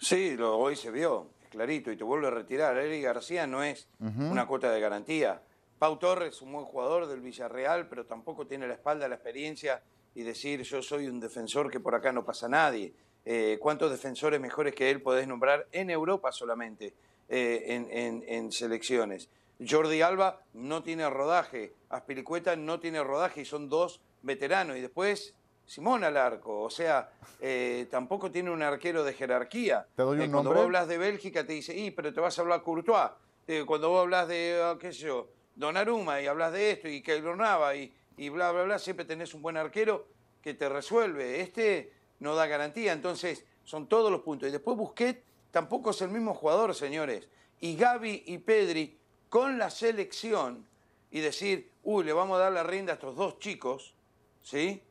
Sí, 0.00 0.36
lo, 0.36 0.56
hoy 0.56 0.76
se 0.76 0.92
vio, 0.92 1.26
clarito, 1.48 1.90
y 1.90 1.96
te 1.96 2.04
vuelvo 2.04 2.26
a 2.28 2.30
retirar. 2.30 2.76
Eric 2.78 3.02
García 3.04 3.46
no 3.46 3.62
es 3.62 3.88
una 4.30 4.46
cuota 4.46 4.70
de 4.70 4.80
garantía. 4.80 5.42
Pau 5.78 5.98
Torres, 5.98 6.42
un 6.42 6.52
buen 6.52 6.64
jugador 6.64 7.06
del 7.06 7.20
Villarreal, 7.20 7.88
pero 7.88 8.04
tampoco 8.04 8.46
tiene 8.46 8.66
la 8.66 8.74
espalda, 8.74 9.06
la 9.08 9.14
experiencia 9.14 9.82
y 10.14 10.22
decir 10.22 10.62
yo 10.62 10.82
soy 10.82 11.06
un 11.06 11.20
defensor 11.20 11.70
que 11.70 11.78
por 11.80 11.94
acá 11.94 12.12
no 12.12 12.24
pasa 12.24 12.48
nadie. 12.48 12.92
eh, 13.30 13.58
cuántos 13.60 13.90
defensores 13.90 14.40
mejores 14.40 14.74
que 14.74 14.90
él 14.90 15.02
podés 15.02 15.28
nombrar 15.28 15.66
en 15.72 15.90
Europa 15.90 16.32
solamente, 16.32 16.94
eh, 17.28 17.62
en, 17.66 17.88
en- 17.90 18.24
en 18.26 18.50
selecciones. 18.52 19.28
Jordi 19.68 20.00
Alba 20.00 20.40
no 20.54 20.82
tiene 20.82 21.10
rodaje, 21.10 21.74
Aspilicueta 21.90 22.56
no 22.56 22.80
tiene 22.80 23.04
rodaje 23.04 23.42
y 23.42 23.44
son 23.44 23.68
dos 23.68 24.00
veteranos. 24.22 24.78
Y 24.78 24.80
después 24.80 25.34
Simón 25.68 26.02
al 26.02 26.16
arco, 26.16 26.62
o 26.62 26.70
sea, 26.70 27.10
eh, 27.40 27.86
tampoco 27.90 28.30
tiene 28.30 28.50
un 28.50 28.62
arquero 28.62 29.04
de 29.04 29.12
jerarquía. 29.12 29.86
¿Te 29.94 30.02
doy 30.02 30.16
un 30.16 30.22
Eh, 30.22 30.30
Cuando 30.30 30.44
nombre? 30.44 30.60
vos 30.60 30.64
hablas 30.64 30.88
de 30.88 30.96
Bélgica 30.96 31.46
te 31.46 31.52
dice, 31.52 31.76
y 31.76 31.90
pero 31.90 32.10
te 32.12 32.20
vas 32.20 32.38
a 32.38 32.42
hablar 32.42 32.62
Courtois. 32.62 33.10
Eh, 33.46 33.64
cuando 33.66 33.90
vos 33.90 34.00
hablas 34.00 34.28
de, 34.28 34.58
ah, 34.64 34.78
qué 34.80 34.92
sé 34.94 35.00
yo, 35.00 35.28
Donnarumma 35.54 36.22
y 36.22 36.26
hablas 36.26 36.52
de 36.52 36.70
esto 36.70 36.88
y 36.88 37.02
Nava 37.36 37.76
y, 37.76 37.92
y 38.16 38.30
bla, 38.30 38.50
bla, 38.50 38.62
bla, 38.62 38.78
siempre 38.78 39.04
tenés 39.04 39.34
un 39.34 39.42
buen 39.42 39.58
arquero 39.58 40.06
que 40.40 40.54
te 40.54 40.70
resuelve. 40.70 41.42
Este 41.42 41.92
no 42.20 42.34
da 42.34 42.46
garantía, 42.46 42.92
entonces 42.94 43.44
son 43.64 43.88
todos 43.88 44.10
los 44.10 44.22
puntos. 44.22 44.48
Y 44.48 44.52
después 44.52 44.74
Busquets 44.76 45.20
tampoco 45.50 45.90
es 45.90 46.00
el 46.00 46.08
mismo 46.08 46.32
jugador, 46.32 46.74
señores. 46.74 47.28
Y 47.60 47.76
Gaby 47.76 48.22
y 48.26 48.38
Pedri 48.38 48.96
con 49.28 49.58
la 49.58 49.68
selección 49.68 50.66
y 51.10 51.20
decir, 51.20 51.70
uy, 51.82 52.04
le 52.04 52.14
vamos 52.14 52.36
a 52.38 52.44
dar 52.44 52.52
la 52.52 52.62
rienda 52.62 52.92
a 52.92 52.94
estos 52.94 53.16
dos 53.16 53.38
chicos, 53.38 53.94
¿sí? 54.42 54.82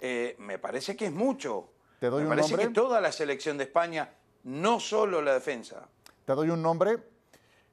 Eh, 0.00 0.36
me 0.38 0.58
parece 0.58 0.96
que 0.96 1.06
es 1.06 1.12
mucho. 1.12 1.70
¿Te 2.00 2.08
doy 2.08 2.22
me 2.22 2.28
un 2.30 2.36
parece 2.36 2.50
nombre? 2.50 2.68
que 2.68 2.74
toda 2.74 3.00
la 3.00 3.10
selección 3.12 3.58
de 3.58 3.64
España, 3.64 4.14
no 4.44 4.78
solo 4.80 5.20
la 5.22 5.34
defensa. 5.34 5.88
Te 6.24 6.34
doy 6.34 6.50
un 6.50 6.62
nombre. 6.62 6.98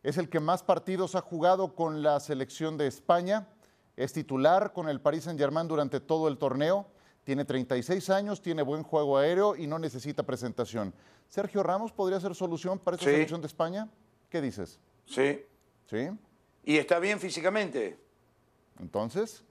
Es 0.02 0.18
el 0.18 0.30
que 0.30 0.40
más 0.40 0.64
partidos 0.64 1.16
ha 1.16 1.22
jugado 1.22 1.76
con 1.76 2.02
la 2.04 2.20
selección 2.20 2.78
de 2.78 2.88
España. 2.88 3.48
Es 3.96 4.14
titular 4.14 4.74
con 4.74 4.90
el 4.90 5.02
Paris 5.02 5.24
Saint-Germain 5.24 5.68
durante 5.68 6.00
todo 6.00 6.28
el 6.28 6.38
torneo. 6.38 6.88
Tiene 7.24 7.44
36 7.46 8.10
años, 8.12 8.42
tiene 8.42 8.62
buen 8.62 8.84
juego 8.84 9.18
aéreo 9.18 9.56
y 9.56 9.66
no 9.68 9.80
necesita 9.80 10.24
presentación. 10.24 10.94
¿Sergio 11.28 11.64
Ramos 11.64 11.92
podría 11.92 12.20
ser 12.20 12.36
solución 12.36 12.78
para 12.78 12.96
esta 12.96 13.06
Sí. 13.10 13.14
selección 13.14 13.42
de 13.42 13.48
España? 13.48 13.90
¿Qué 14.30 14.42
dices? 14.42 14.80
Sí. 15.08 15.44
¿Sí? 15.90 16.10
Y 16.64 16.78
está 16.78 17.00
bien 17.00 17.20
físicamente. 17.20 18.00
Entonces, 18.80 19.44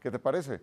¿qué 0.00 0.10
te 0.10 0.18
parece? 0.18 0.60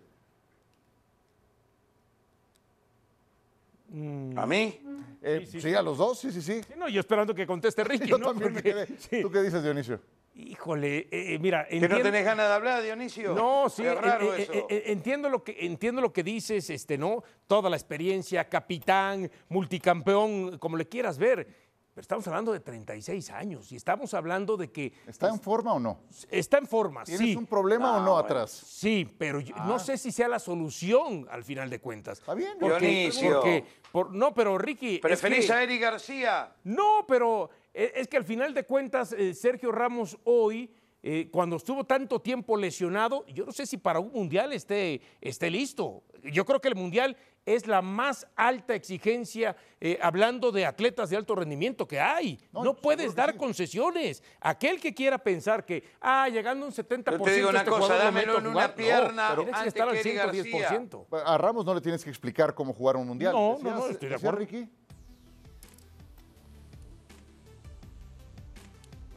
A 4.36 4.46
mí, 4.46 4.80
Eh, 5.22 5.40
Sí, 5.40 5.46
sí, 5.46 5.60
sí, 5.62 5.68
sí. 5.70 5.74
a 5.74 5.82
los 5.82 5.98
dos, 5.98 6.18
sí, 6.20 6.30
sí, 6.30 6.40
sí. 6.42 6.60
No, 6.76 6.88
yo 6.88 7.00
esperando 7.00 7.34
que 7.34 7.46
conteste 7.46 7.82
Ricky, 7.84 8.06
Yo 8.06 8.18
¿no? 8.18 8.26
también 8.28 8.52
me 8.52 8.62
Porque- 8.62 8.86
quedé. 8.86 8.86
sí. 8.98 9.22
¿Tú 9.22 9.30
qué 9.30 9.42
dices, 9.42 9.62
Dionisio? 9.62 10.00
Híjole, 10.34 10.98
eh, 10.98 11.08
eh, 11.34 11.38
mira, 11.40 11.66
que 11.66 11.76
no 11.80 11.86
entiendo- 11.86 12.02
tenés 12.10 12.24
ganas 12.26 12.46
de 12.48 12.52
hablar, 12.54 12.82
Dionisio. 12.82 13.34
No, 13.34 13.68
sí, 13.70 13.82
Es 13.86 13.98
raro 13.98 14.34
eh, 14.34 14.42
eso. 14.42 14.52
eh, 14.68 14.82
entiendo 14.86 15.30
lo 15.30 15.42
que 15.42 15.56
entiendo 15.60 16.02
lo 16.02 16.12
que 16.12 16.22
dices, 16.22 16.68
este, 16.68 16.98
¿no? 16.98 17.24
Toda 17.46 17.70
la 17.70 17.76
experiencia, 17.76 18.46
capitán, 18.48 19.30
multicampeón, 19.48 20.58
como 20.58 20.76
le 20.76 20.86
quieras 20.86 21.18
ver. 21.18 21.48
Pero 21.96 22.02
estamos 22.02 22.26
hablando 22.28 22.52
de 22.52 22.60
36 22.60 23.30
años 23.30 23.72
y 23.72 23.76
estamos 23.76 24.12
hablando 24.12 24.58
de 24.58 24.70
que 24.70 24.92
¿Está 25.06 25.30
en 25.30 25.40
forma 25.40 25.72
o 25.72 25.80
no? 25.80 26.00
está 26.30 26.58
en 26.58 26.66
forma, 26.66 27.04
¿Tienes 27.04 27.26
sí. 27.28 27.34
un 27.34 27.46
problema 27.46 27.92
o 27.92 28.00
No, 28.00 28.04
no 28.04 28.12
bueno. 28.12 28.18
atrás? 28.26 28.50
Sí, 28.50 29.08
pero 29.16 29.40
yo 29.40 29.56
no 29.64 29.78
sé 29.78 29.96
si 29.96 30.12
sea 30.12 30.28
la 30.28 30.38
solución 30.38 31.26
al 31.30 31.42
final 31.42 31.70
de 31.70 31.80
cuentas. 31.80 32.18
Está 32.18 32.34
bien, 32.34 32.58
Porque, 32.60 32.86
Dionisio. 32.86 33.36
porque- 33.36 33.64
por- 33.90 34.12
no, 34.14 34.34
pero 34.34 34.58
Ricky. 34.58 34.96
es 34.96 35.00
¿Preferís 35.00 35.46
que- 35.46 35.52
a 35.54 35.62
Eric 35.62 35.80
García? 35.80 36.52
No, 36.64 37.06
pero 37.08 37.48
eh, 37.72 37.92
es 37.96 38.08
que 38.08 38.18
al 38.18 38.24
final 38.24 38.52
de 38.52 38.64
cuentas, 38.64 39.12
eh, 39.12 39.32
Sergio 39.32 39.72
Ramos 39.72 40.18
hoy, 40.24 40.70
eh, 41.02 41.30
cuando 41.32 41.56
estuvo 41.56 41.84
tanto 41.84 42.20
tiempo 42.20 42.58
lesionado, 42.58 43.24
yo 43.28 43.46
no 43.46 43.52
sé 43.52 43.64
si 43.64 43.78
para 43.78 44.00
un 44.00 44.12
mundial 44.12 44.52
esté, 44.52 45.00
esté 45.22 45.48
listo. 45.48 46.02
Yo 46.24 46.44
creo 46.44 46.60
que 46.60 46.68
el 46.68 46.74
mundial 46.74 47.16
es 47.46 47.68
la 47.68 47.80
más 47.80 48.26
alta 48.34 48.74
exigencia, 48.74 49.56
eh, 49.80 49.98
hablando 50.02 50.50
de 50.50 50.66
atletas 50.66 51.10
de 51.10 51.16
alto 51.16 51.36
rendimiento 51.36 51.86
que 51.86 52.00
hay. 52.00 52.38
No, 52.52 52.74
puedes 52.74 53.14
dar 53.14 53.32
sí. 53.32 53.38
concesiones. 53.38 54.22
Aquel 54.40 54.80
que 54.80 54.92
quiera 54.92 55.16
pensar 55.16 55.64
que, 55.64 55.84
ah, 56.00 56.28
llegando 56.28 56.66
a 56.66 56.68
un 56.68 56.74
70%, 56.74 57.18
Yo 57.18 57.24
te 57.24 57.34
digo 57.36 57.48
una 57.48 57.60
este 57.60 57.70
cosa, 57.70 57.82
jugador 57.82 57.98
lo 57.98 58.04
dámelo 58.04 58.38
en 58.38 58.46
una 58.48 58.74
pierna 58.74 59.28
no, 59.30 59.36
tienes 59.36 59.52
que 59.52 59.58
antes 59.58 59.74
estar 59.74 59.88
al 59.88 59.94
que 59.94 60.00
Eric 60.00 60.16
García. 60.16 60.68
110%. 60.70 61.06
A 61.24 61.38
Ramos 61.38 61.64
no 61.64 61.74
le 61.74 61.80
tienes 61.80 62.02
que 62.02 62.10
explicar 62.10 62.52
cómo 62.54 62.74
jugar 62.74 62.96
un 62.96 63.06
mundial. 63.06 63.32
No, 63.32 63.52
no, 63.52 63.56
Decías- 63.58 63.76
no, 63.76 63.88
estoy 63.90 64.08
de 64.08 64.14
acuerdo. 64.16 64.38
Ricky? 64.40 64.68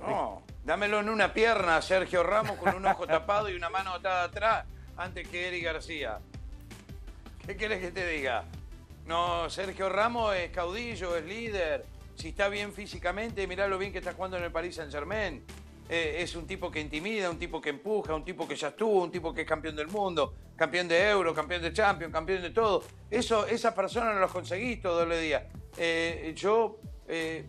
No, 0.02 0.44
dámelo 0.64 1.00
en 1.00 1.10
una 1.10 1.34
pierna, 1.34 1.82
Sergio 1.82 2.22
Ramos, 2.22 2.58
con 2.58 2.76
un 2.76 2.86
ojo 2.86 3.08
tapado 3.08 3.50
y 3.50 3.56
una 3.56 3.70
mano 3.70 3.94
atada 3.94 4.26
atrás, 4.26 4.66
antes 4.96 5.28
que 5.28 5.48
Eric 5.48 5.64
García. 5.66 6.20
¿Qué 7.50 7.58
querés 7.58 7.82
que 7.82 7.90
te 7.92 8.06
diga? 8.08 8.44
No, 9.08 9.50
Sergio 9.50 9.90
Ramos 9.90 10.36
es 10.36 10.52
caudillo, 10.52 11.18
es 11.18 11.26
líder. 11.26 11.84
Si 12.14 12.28
está 12.28 12.48
bien 12.48 12.72
físicamente, 12.74 13.48
mirá 13.48 13.68
lo 13.68 13.80
bien 13.80 13.92
que 13.92 13.98
está 13.98 14.14
jugando 14.14 14.38
en 14.38 14.44
el 14.44 14.52
Paris 14.52 14.76
Saint 14.76 14.92
Germain. 14.92 15.44
es 15.90 16.36
un 16.36 16.46
tipo 16.46 16.70
que 16.70 16.80
intimida, 16.80 17.28
un 17.28 17.40
tipo 17.40 17.60
que 17.60 17.70
empuja, 17.72 18.14
un 18.14 18.24
tipo 18.24 18.48
que 18.48 18.56
ya 18.56 18.68
estuvo, 18.68 19.02
un 19.02 19.10
tipo 19.12 19.34
que 19.34 19.42
es 19.42 19.48
campeón 19.48 19.76
del 19.76 19.88
mundo, 19.88 20.36
campeón 20.56 20.88
de 20.88 21.10
Euro, 21.10 21.34
campeón 21.34 21.64
de 21.64 21.74
Champions, 21.74 22.14
campeón 22.14 22.44
de 22.44 22.52
todo. 22.52 22.84
Eso, 23.10 23.48
esas 23.48 23.74
personas 23.74 24.14
no 24.14 24.20
los 24.20 24.32
conseguís 24.32 24.80
todos 24.80 25.08
los 25.08 25.20
días. 25.20 25.42
Eh, 25.76 26.32
yo, 26.36 26.78
eh, 27.08 27.48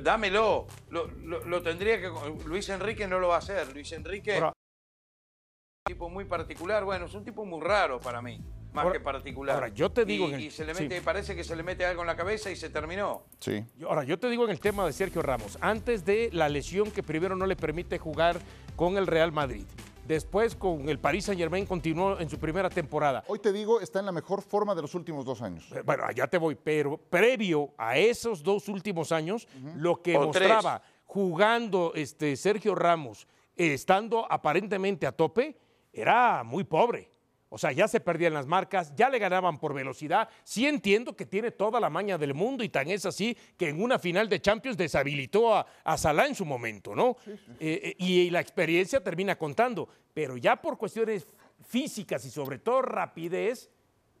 dámelo. 0.00 0.66
Lo, 0.88 1.08
lo- 1.08 1.44
lo 1.44 1.62
tendría 1.62 2.00
que. 2.00 2.10
Luis 2.46 2.70
Enrique 2.70 3.06
no 3.06 3.18
lo 3.18 3.28
va 3.28 3.34
a 3.34 3.38
hacer. 3.40 3.70
Luis 3.74 3.92
Enrique 3.92 4.32
Ahora- 4.36 4.46
un 4.48 5.92
tipo 5.92 6.08
muy 6.08 6.24
particular. 6.24 6.84
Bueno, 6.86 7.04
es 7.04 7.12
un 7.12 7.22
tipo 7.22 7.44
muy 7.44 7.60
raro 7.60 8.00
para 8.00 8.22
mí, 8.22 8.40
más 8.72 8.84
Ahora- 8.84 8.98
que 8.98 9.04
particular. 9.04 9.54
ahora, 9.54 9.68
yo 9.68 9.90
te 9.90 10.04
digo 10.04 10.26
Y, 10.26 10.28
en 10.30 10.34
el- 10.34 10.40
y 10.46 10.50
se 10.50 10.64
le 10.64 10.74
sí. 10.74 10.84
mete, 10.84 11.00
parece 11.02 11.34
que 11.36 11.44
se 11.44 11.54
le 11.56 11.62
mete 11.62 11.84
algo 11.84 12.00
en 12.02 12.06
la 12.06 12.16
cabeza 12.16 12.50
y 12.50 12.56
se 12.56 12.70
terminó. 12.70 13.22
Sí. 13.38 13.64
Ahora, 13.86 14.04
yo 14.04 14.18
te 14.18 14.28
digo 14.30 14.44
en 14.44 14.50
el 14.50 14.60
tema 14.60 14.86
de 14.86 14.92
Sergio 14.92 15.22
Ramos, 15.22 15.58
antes 15.60 16.04
de 16.04 16.30
la 16.32 16.48
lesión 16.48 16.90
que 16.90 17.02
primero 17.02 17.36
no 17.36 17.46
le 17.46 17.56
permite 17.56 17.98
jugar 17.98 18.38
con 18.76 18.96
el 18.96 19.06
Real 19.06 19.30
Madrid, 19.32 19.64
después 20.06 20.56
con 20.56 20.88
el 20.88 20.98
Paris 20.98 21.26
Saint 21.26 21.38
Germain 21.40 21.66
continuó 21.66 22.18
en 22.18 22.28
su 22.30 22.38
primera 22.38 22.70
temporada. 22.70 23.22
Hoy 23.28 23.38
te 23.38 23.52
digo, 23.52 23.80
está 23.80 24.00
en 24.00 24.06
la 24.06 24.12
mejor 24.12 24.40
forma 24.42 24.74
de 24.74 24.82
los 24.82 24.94
últimos 24.94 25.24
dos 25.24 25.42
años. 25.42 25.70
Eh, 25.72 25.82
Bueno, 25.84 26.04
allá 26.04 26.26
te 26.26 26.38
voy, 26.38 26.54
pero 26.54 26.96
previo 26.96 27.70
a 27.76 27.98
esos 27.98 28.42
dos 28.42 28.68
últimos 28.68 29.12
años, 29.12 29.46
lo 29.76 30.00
que 30.02 30.16
O 30.16 30.24
mostraba 30.26 30.82
jugando 31.04 31.92
este 31.94 32.36
Sergio 32.36 32.74
Ramos, 32.74 33.28
eh, 33.56 33.74
estando 33.74 34.26
aparentemente 34.32 35.06
a 35.06 35.12
tope, 35.12 35.56
era 35.92 36.42
muy 36.42 36.64
pobre. 36.64 37.10
O 37.54 37.58
sea, 37.58 37.70
ya 37.70 37.86
se 37.86 38.00
perdían 38.00 38.32
las 38.32 38.46
marcas, 38.46 38.94
ya 38.96 39.10
le 39.10 39.18
ganaban 39.18 39.60
por 39.60 39.74
velocidad. 39.74 40.26
Sí 40.42 40.66
entiendo 40.66 41.14
que 41.14 41.26
tiene 41.26 41.50
toda 41.50 41.80
la 41.80 41.90
maña 41.90 42.16
del 42.16 42.32
mundo 42.32 42.64
y 42.64 42.70
tan 42.70 42.88
es 42.88 43.04
así 43.04 43.36
que 43.58 43.68
en 43.68 43.82
una 43.82 43.98
final 43.98 44.26
de 44.30 44.40
Champions 44.40 44.78
deshabilitó 44.78 45.54
a, 45.54 45.66
a 45.84 45.98
Salah 45.98 46.26
en 46.26 46.34
su 46.34 46.46
momento, 46.46 46.94
¿no? 46.94 47.18
Eh, 47.26 47.36
eh, 47.60 47.94
y, 47.98 48.30
la 48.30 48.40
experiencia 48.40 49.04
termina 49.04 49.36
contando. 49.36 49.86
Pero 50.14 50.38
ya 50.38 50.56
por 50.56 50.78
cuestiones 50.78 51.26
físicas 51.60 52.24
y 52.24 52.30
sobre 52.30 52.58
todo 52.58 52.80
rapidez, 52.80 53.68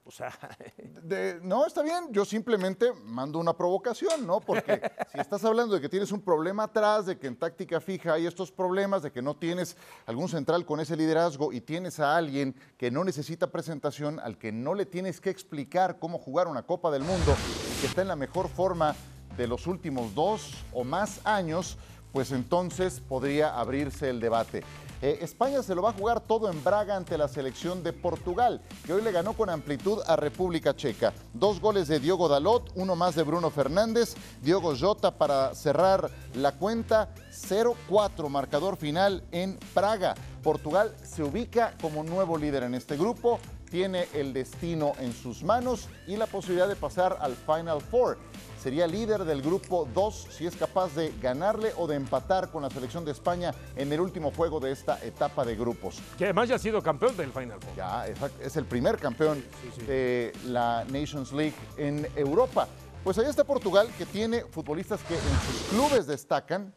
o 0.04 0.10
sea, 0.10 0.32
De- 1.02 1.38
no, 1.42 1.66
está 1.66 1.82
bien. 1.82 2.08
Yo 2.10 2.24
simplemente 2.24 2.92
mando 3.04 3.38
una 3.38 3.56
provocación, 3.56 4.26
¿no? 4.26 4.40
Porque 4.40 4.80
si 5.12 5.18
estás 5.20 5.44
hablando 5.44 5.74
de 5.74 5.80
que 5.80 5.88
tienes 5.88 6.12
un 6.12 6.20
problema 6.20 6.64
atrás, 6.64 7.06
de 7.06 7.18
que 7.18 7.26
en 7.26 7.36
táctica 7.36 7.80
fija 7.80 8.14
hay 8.14 8.26
estos 8.26 8.50
problemas, 8.50 9.02
de 9.02 9.12
que 9.12 9.22
no 9.22 9.36
tienes 9.36 9.76
algún 10.06 10.28
central 10.28 10.64
con 10.64 10.80
ese 10.80 10.96
liderazgo 10.96 11.52
y 11.52 11.60
tienes 11.60 12.00
a 12.00 12.16
alguien 12.16 12.54
que 12.76 12.90
no 12.90 13.04
necesita 13.04 13.50
presentación, 13.50 14.18
al 14.20 14.38
que 14.38 14.52
no 14.52 14.74
le 14.74 14.86
tienes 14.86 15.20
que 15.20 15.30
explicar 15.30 15.98
cómo 15.98 16.18
jugar 16.18 16.48
una 16.48 16.62
Copa 16.62 16.90
del 16.90 17.02
Mundo 17.02 17.34
y 17.76 17.80
que 17.80 17.86
está 17.86 18.02
en 18.02 18.08
la 18.08 18.16
mejor 18.16 18.48
forma 18.48 18.94
de 19.36 19.46
los 19.46 19.66
últimos 19.66 20.14
dos 20.14 20.52
o 20.72 20.84
más 20.84 21.20
años, 21.24 21.78
pues 22.12 22.32
entonces 22.32 23.00
podría 23.00 23.58
abrirse 23.58 24.10
el 24.10 24.20
debate. 24.20 24.62
Eh, 25.02 25.18
España 25.20 25.64
se 25.64 25.74
lo 25.74 25.82
va 25.82 25.90
a 25.90 25.94
jugar 25.94 26.20
todo 26.20 26.48
en 26.48 26.62
Braga 26.62 26.96
ante 26.96 27.18
la 27.18 27.26
selección 27.26 27.82
de 27.82 27.92
Portugal, 27.92 28.62
que 28.86 28.92
hoy 28.92 29.02
le 29.02 29.10
ganó 29.10 29.32
con 29.32 29.50
amplitud 29.50 29.98
a 30.06 30.14
República 30.14 30.76
Checa. 30.76 31.12
Dos 31.34 31.60
goles 31.60 31.88
de 31.88 31.98
Diogo 31.98 32.28
Dalot, 32.28 32.70
uno 32.76 32.94
más 32.94 33.16
de 33.16 33.24
Bruno 33.24 33.50
Fernández, 33.50 34.14
Diogo 34.42 34.76
Jota 34.78 35.18
para 35.18 35.56
cerrar 35.56 36.08
la 36.36 36.52
cuenta, 36.52 37.12
0-4 37.32 38.28
marcador 38.28 38.76
final 38.76 39.24
en 39.32 39.58
Praga. 39.74 40.14
Portugal 40.40 40.94
se 41.02 41.24
ubica 41.24 41.74
como 41.80 42.04
nuevo 42.04 42.38
líder 42.38 42.62
en 42.62 42.74
este 42.74 42.96
grupo, 42.96 43.40
tiene 43.72 44.06
el 44.12 44.32
destino 44.32 44.92
en 45.00 45.12
sus 45.12 45.42
manos 45.42 45.88
y 46.06 46.16
la 46.16 46.26
posibilidad 46.26 46.68
de 46.68 46.76
pasar 46.76 47.18
al 47.20 47.34
Final 47.34 47.80
Four 47.80 48.18
sería 48.62 48.86
líder 48.86 49.24
del 49.24 49.42
grupo 49.42 49.88
2 49.92 50.28
si 50.30 50.46
es 50.46 50.54
capaz 50.54 50.94
de 50.94 51.12
ganarle 51.20 51.72
o 51.76 51.88
de 51.88 51.96
empatar 51.96 52.52
con 52.52 52.62
la 52.62 52.70
selección 52.70 53.04
de 53.04 53.10
España 53.10 53.52
en 53.74 53.92
el 53.92 54.00
último 54.00 54.30
juego 54.30 54.60
de 54.60 54.70
esta 54.70 55.04
etapa 55.04 55.44
de 55.44 55.56
grupos. 55.56 56.00
que 56.16 56.24
además 56.24 56.48
ya 56.48 56.54
ha 56.54 56.58
sido 56.60 56.80
campeón 56.80 57.16
del 57.16 57.32
Final 57.32 57.60
Four. 57.60 57.74
Ya 57.76 58.06
es, 58.06 58.16
es 58.40 58.56
el 58.56 58.64
primer 58.64 58.98
campeón 58.98 59.42
de 59.84 60.32
la 60.46 60.84
Nations 60.84 61.32
League 61.32 61.56
en 61.76 62.06
Europa. 62.14 62.68
Pues 63.02 63.18
ahí 63.18 63.26
está 63.26 63.42
Portugal 63.42 63.88
que 63.98 64.06
tiene 64.06 64.42
futbolistas 64.44 65.02
que 65.02 65.14
en 65.14 65.20
sus 65.20 65.68
clubes 65.70 66.06
destacan 66.06 66.72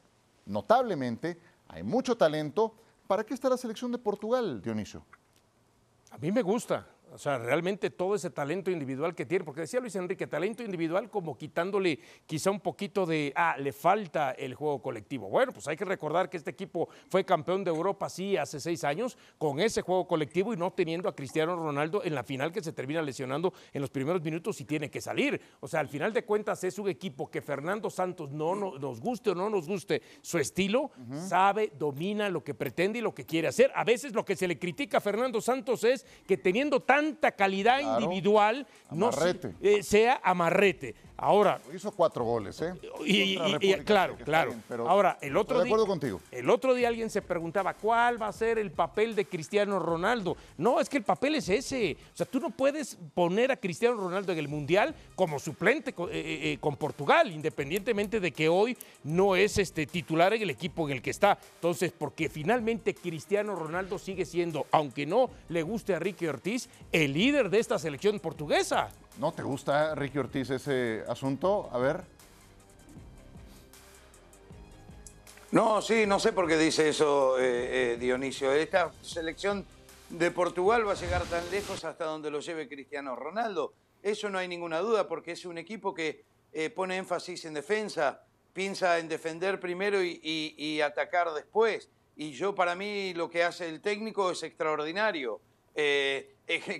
notablemente, 0.47 1.39
hay 1.67 1.83
mucho 1.83 2.17
talento. 2.17 2.73
¿Para 3.05 3.23
qué 3.23 3.35
está 3.35 3.47
la 3.47 3.57
selección 3.57 3.91
de 3.91 3.99
Portugal, 3.99 4.59
Dionisio? 4.59 5.05
A 6.09 6.17
mí 6.17 6.31
me 6.31 6.41
gusta. 6.41 6.87
O 7.15 7.17
sea, 7.17 7.37
realmente 7.37 7.89
todo 7.89 8.13
ese 8.13 8.29
talento 8.29 8.69
individual 8.69 9.15
que 9.15 9.25
tiene, 9.25 9.45
porque 9.45 9.61
decía 9.61 9.79
Luis 9.79 9.95
Enrique, 9.95 10.27
talento 10.27 10.63
individual 10.63 11.09
como 11.09 11.37
quitándole 11.37 11.97
quizá 12.25 12.51
un 12.51 12.59
poquito 12.59 13.05
de, 13.05 13.31
ah, 13.37 13.55
le 13.57 13.71
falta 13.71 14.31
el 14.31 14.53
juego 14.53 14.81
colectivo. 14.81 15.29
Bueno, 15.29 15.53
pues 15.53 15.65
hay 15.69 15.77
que 15.77 15.85
recordar 15.85 16.29
que 16.29 16.35
este 16.35 16.51
equipo 16.51 16.89
fue 17.09 17.23
campeón 17.23 17.63
de 17.63 17.71
Europa, 17.71 18.09
sí, 18.09 18.35
hace 18.35 18.59
seis 18.59 18.83
años, 18.83 19.17
con 19.37 19.61
ese 19.61 19.81
juego 19.81 20.05
colectivo 20.07 20.53
y 20.53 20.57
no 20.57 20.73
teniendo 20.73 21.07
a 21.07 21.15
Cristiano 21.15 21.55
Ronaldo 21.55 22.03
en 22.03 22.15
la 22.15 22.23
final 22.25 22.51
que 22.51 22.61
se 22.61 22.73
termina 22.73 23.01
lesionando 23.01 23.53
en 23.71 23.79
los 23.79 23.89
primeros 23.89 24.21
minutos 24.21 24.59
y 24.59 24.65
tiene 24.65 24.91
que 24.91 24.99
salir. 24.99 25.39
O 25.61 25.69
sea, 25.69 25.79
al 25.79 25.87
final 25.87 26.11
de 26.11 26.25
cuentas 26.25 26.65
es 26.65 26.77
un 26.79 26.89
equipo 26.89 27.31
que 27.31 27.41
Fernando 27.41 27.89
Santos 27.89 28.31
no, 28.31 28.55
nos 28.55 28.99
guste 28.99 29.29
o 29.29 29.35
no 29.35 29.49
nos 29.49 29.67
guste 29.67 30.01
su 30.21 30.37
estilo, 30.37 30.91
sabe, 31.29 31.71
domina 31.79 32.27
lo 32.29 32.43
que 32.43 32.53
pretende 32.53 32.99
y 32.99 33.01
lo 33.01 33.15
que 33.15 33.25
quiere 33.25 33.47
hacer. 33.47 33.71
A 33.73 33.85
veces 33.85 34.13
lo 34.13 34.25
que 34.25 34.35
se 34.35 34.49
le 34.49 34.59
critica 34.59 34.97
a 34.97 35.01
Fernando 35.01 35.39
Santos 35.39 35.85
es 35.85 36.05
que 36.27 36.35
teniendo 36.35 36.81
tanta 37.05 37.31
calidad 37.31 37.79
individual 37.79 38.65
no 38.91 39.11
eh, 39.61 39.83
sea 39.83 40.19
amarrete. 40.23 40.95
Ahora. 41.17 41.61
Hizo 41.73 41.91
cuatro 41.91 42.25
goles, 42.25 42.61
¿eh? 42.61 42.73
Y, 43.05 43.37
claro, 43.85 44.17
claro. 44.23 44.53
Ahora, 44.85 45.17
el 45.21 45.37
otro 45.37 45.59
de 45.59 45.65
acuerdo 45.65 45.87
contigo. 45.87 46.19
El 46.31 46.49
otro 46.49 46.73
día 46.73 46.89
alguien 46.89 47.09
se 47.09 47.21
preguntaba, 47.21 47.73
¿cuál 47.73 48.21
va 48.21 48.27
a 48.27 48.33
ser 48.33 48.59
el 48.59 48.71
papel 48.71 49.15
de 49.15 49.25
Cristiano 49.25 49.79
Ronaldo? 49.79 50.35
No, 50.57 50.81
es 50.81 50.89
que 50.89 50.97
el 50.97 51.03
papel 51.03 51.35
es 51.35 51.47
ese. 51.47 51.97
O 52.13 52.17
sea, 52.17 52.25
tú 52.25 52.39
no 52.39 52.49
puedes 52.49 52.97
poner 53.13 53.51
a 53.51 53.55
Cristiano 53.55 53.95
Ronaldo 53.95 54.33
en 54.33 54.39
el 54.39 54.47
Mundial 54.47 54.93
como 55.15 55.39
suplente 55.39 55.93
con, 55.93 56.09
eh, 56.09 56.11
eh, 56.13 56.57
con 56.59 56.75
Portugal, 56.75 57.31
independientemente 57.31 58.19
de 58.19 58.31
que 58.31 58.49
hoy 58.49 58.77
no 59.03 59.35
es 59.35 59.57
este 59.57 59.85
titular 59.85 60.33
en 60.33 60.41
el 60.41 60.49
equipo 60.49 60.87
en 60.87 60.95
el 60.95 61.01
que 61.01 61.11
está. 61.11 61.37
Entonces, 61.55 61.93
porque 61.97 62.27
finalmente 62.27 62.93
Cristiano 62.93 63.55
Ronaldo 63.55 63.99
sigue 63.99 64.25
siendo, 64.25 64.67
aunque 64.71 65.05
no 65.05 65.29
le 65.47 65.63
guste 65.63 65.95
a 65.95 65.99
Ricky 65.99 66.27
Ortiz, 66.27 66.69
el 67.03 67.11
líder 67.11 67.49
de 67.49 67.59
esta 67.59 67.77
selección 67.77 68.21
portuguesa. 68.21 68.89
¿No 69.19 69.33
te 69.33 69.43
gusta, 69.43 69.93
Ricky 69.95 70.17
Ortiz, 70.17 70.49
ese 70.49 71.03
asunto? 71.09 71.69
A 71.73 71.77
ver. 71.77 72.01
No, 75.51 75.81
sí, 75.81 76.05
no 76.05 76.21
sé 76.21 76.31
por 76.31 76.47
qué 76.47 76.57
dice 76.57 76.87
eso 76.87 77.37
eh, 77.37 77.93
eh, 77.93 77.97
Dionisio. 77.97 78.53
Esta 78.53 78.93
selección 79.01 79.65
de 80.09 80.31
Portugal 80.31 80.87
va 80.87 80.93
a 80.93 80.95
llegar 80.95 81.23
tan 81.25 81.49
lejos 81.51 81.83
hasta 81.83 82.05
donde 82.05 82.31
lo 82.31 82.39
lleve 82.39 82.69
Cristiano 82.69 83.13
Ronaldo. 83.15 83.73
Eso 84.01 84.29
no 84.29 84.37
hay 84.37 84.47
ninguna 84.47 84.79
duda 84.79 85.05
porque 85.05 85.33
es 85.33 85.45
un 85.45 85.57
equipo 85.57 85.93
que 85.93 86.23
eh, 86.53 86.69
pone 86.69 86.95
énfasis 86.95 87.43
en 87.43 87.55
defensa, 87.55 88.23
piensa 88.53 88.99
en 88.99 89.09
defender 89.09 89.59
primero 89.59 90.01
y, 90.01 90.79
atacar 90.81 91.33
después. 91.33 91.89
Y 92.15 92.31
yo 92.31 92.55
para 92.55 92.73
mí 92.73 93.13
lo 93.13 93.29
que 93.29 93.43
hace 93.43 93.67
el 93.67 93.81
técnico 93.81 94.31
es 94.31 94.43
extraordinario, 94.43 95.41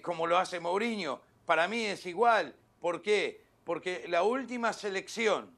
como 0.02 0.28
lo 0.28 0.38
hace 0.38 0.60
Mourinho 0.60 1.22
para 1.46 1.68
mí 1.68 1.86
es 1.86 2.06
igual. 2.06 2.56
¿Por 2.80 3.02
qué? 3.02 3.42
Porque 3.64 4.06
la 4.08 4.24
última 4.24 4.74
selección 4.74 5.56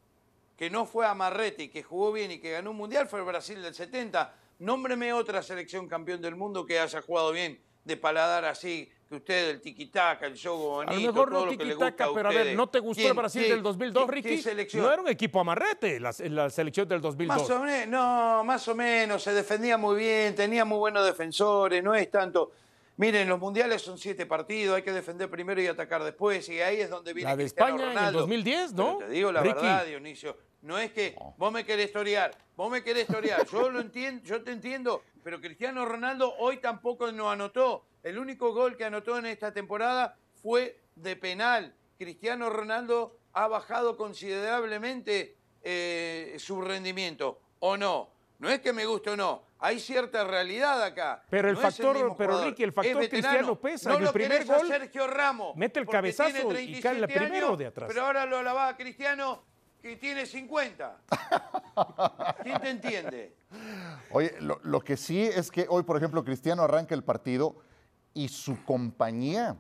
que 0.58 0.70
no 0.70 0.86
fue 0.86 1.06
a 1.06 1.14
Marretti, 1.14 1.70
que 1.70 1.84
jugó 1.84 2.12
bien 2.12 2.32
y 2.32 2.40
que 2.40 2.52
ganó 2.52 2.72
un 2.72 2.78
mundial 2.78 3.08
fue 3.08 3.20
el 3.20 3.26
Brasil 3.26 3.62
del 3.62 3.74
70. 3.74 4.34
Nómbreme 4.60 5.14
otra 5.14 5.42
selección 5.44 5.88
campeón 5.88 6.22
del 6.22 6.36
mundo 6.36 6.66
que 6.66 6.80
haya 6.80 7.02
jugado 7.02 7.32
bien 7.32 7.60
de 7.84 7.96
paladar 7.96 8.44
así, 8.44 8.90
que 9.08 9.16
usted, 9.16 9.50
el 9.52 9.62
tiquitaca, 9.62 10.26
el 10.26 10.38
juego 10.38 10.58
bonito, 10.58 10.92
a 10.92 10.96
lo 10.96 11.14
mejor 11.14 11.32
no 11.32 11.48
tiquitaca, 11.48 12.08
pero 12.14 12.28
a 12.28 12.34
ver, 12.34 12.56
¿no 12.56 12.68
te 12.68 12.80
gustó 12.80 13.08
el 13.08 13.14
Brasil 13.14 13.44
del 13.44 13.64
2002, 13.64 14.10
Ricky? 14.10 14.44
no 14.74 14.92
era 14.92 15.02
un 15.02 15.08
equipo 15.08 15.40
amarrete 15.40 15.98
la, 15.98 16.14
la, 16.20 16.50
selección 16.50 16.86
del 16.90 17.00
2002. 17.00 17.38
Más 17.38 17.50
o 17.50 17.64
menos, 17.64 17.88
no, 17.88 18.44
más 18.44 18.68
o 18.68 18.76
menos, 18.76 19.24
se 19.24 19.34
defendía 19.34 19.78
muy 19.78 19.96
bien, 19.96 20.36
tenía 20.36 20.66
muy 20.66 20.80
buenos 20.80 21.06
defensores, 21.06 21.82
no 21.82 21.96
es 21.96 22.12
tanto... 22.12 22.52
Miren, 22.98 23.30
los 23.30 23.40
mundiales 23.40 23.84
son 23.84 24.00
siete 24.00 24.26
partidos, 24.26 24.76
hay 24.76 24.82
que 24.82 24.92
defender 24.92 25.30
primero 25.30 25.62
y 25.62 25.68
atacar 25.68 26.04
después, 26.04 26.50
y 26.50 26.60
ahí 26.62 26.82
es 26.82 26.90
donde 26.90 27.14
viene 27.14 27.30
La 27.30 27.36
de 27.36 27.44
España 27.44 27.92
en 27.92 27.98
el 27.98 28.12
2010, 28.12 28.74
¿no? 28.74 28.98
te 28.98 29.10
digo 29.10 29.32
la 29.32 29.42
verdad, 29.42 29.86
Dionisio, 29.86 30.36
no 30.64 30.80
es 30.80 30.92
que 30.92 31.16
vos 31.38 31.52
me 31.52 31.64
querés 31.64 31.86
historiar, 31.86 32.36
vos 32.56 32.72
me 32.72 32.84
querés 32.84 33.04
historiar, 33.04 33.46
yo 33.48 33.70
lo 33.70 33.82
entiendo, 33.82 34.24
yo 34.26 34.44
te 34.44 34.52
entiendo, 34.52 35.04
pero 35.24 35.40
Cristiano 35.40 35.86
Ronaldo 35.86 36.34
hoy 36.40 36.58
tampoco 36.58 37.12
no 37.12 37.30
anotó. 37.30 37.86
El 38.02 38.18
único 38.18 38.54
gol 38.54 38.78
que 38.78 38.86
anotó 38.86 39.18
en 39.18 39.26
esta 39.26 39.54
temporada 39.54 40.18
fue 40.42 40.80
de 40.96 41.16
penal. 41.18 41.76
Cristiano 41.98 42.50
Ronaldo 42.50 43.20
ha 43.34 43.48
bajado 43.48 43.98
considerablemente 43.98 45.36
eh, 45.62 46.36
su 46.40 46.62
rendimiento, 46.62 47.42
¿o 47.60 47.76
no? 47.76 48.10
No 48.40 48.50
es 48.50 48.62
que 48.62 48.72
me 48.72 48.86
guste 48.86 49.10
o 49.10 49.18
no, 49.18 49.44
hay 49.60 49.80
cierta 49.80 50.24
realidad 50.24 50.82
acá. 50.84 51.24
Pero 51.30 51.50
el 51.50 51.58
factor, 51.58 52.16
pero 52.18 52.44
Ricky, 52.44 52.64
el 52.64 52.74
factor 52.74 53.10
cristiano 53.10 53.60
pesa. 53.60 53.90
No 53.90 53.98
en 53.98 54.04
el 54.06 54.14
primer 54.14 54.46
gol, 54.46 54.68
Sergio 54.68 55.08
Ramos. 55.08 55.56
Mete 55.56 55.80
el 55.80 55.88
cabezazo 55.88 56.52
y 56.60 56.80
cae 56.80 56.98
el 56.98 57.08
primero 57.08 57.58
de 57.58 57.68
atrás. 57.68 57.88
Pero 57.88 58.06
ahora 58.06 58.26
lo 58.26 58.38
alaba 58.38 58.70
a 58.70 58.78
Cristiano 58.78 59.44
que 59.82 59.96
tiene 59.96 60.26
50. 60.26 60.98
¿Quién 62.44 62.60
te 62.60 62.70
entiende? 62.70 63.36
Oye, 64.12 64.36
lo, 64.40 64.60
lo, 64.64 64.82
que 64.82 64.98
sí 64.98 65.22
es 65.22 65.52
que 65.52 65.66
hoy, 65.70 65.84
por 65.84 65.98
ejemplo, 65.98 66.24
Cristiano 66.24 66.64
arranca 66.64 66.96
el 66.96 67.04
partido 67.04 67.58
y 68.14 68.28
su 68.30 68.64
compañía, 68.66 69.56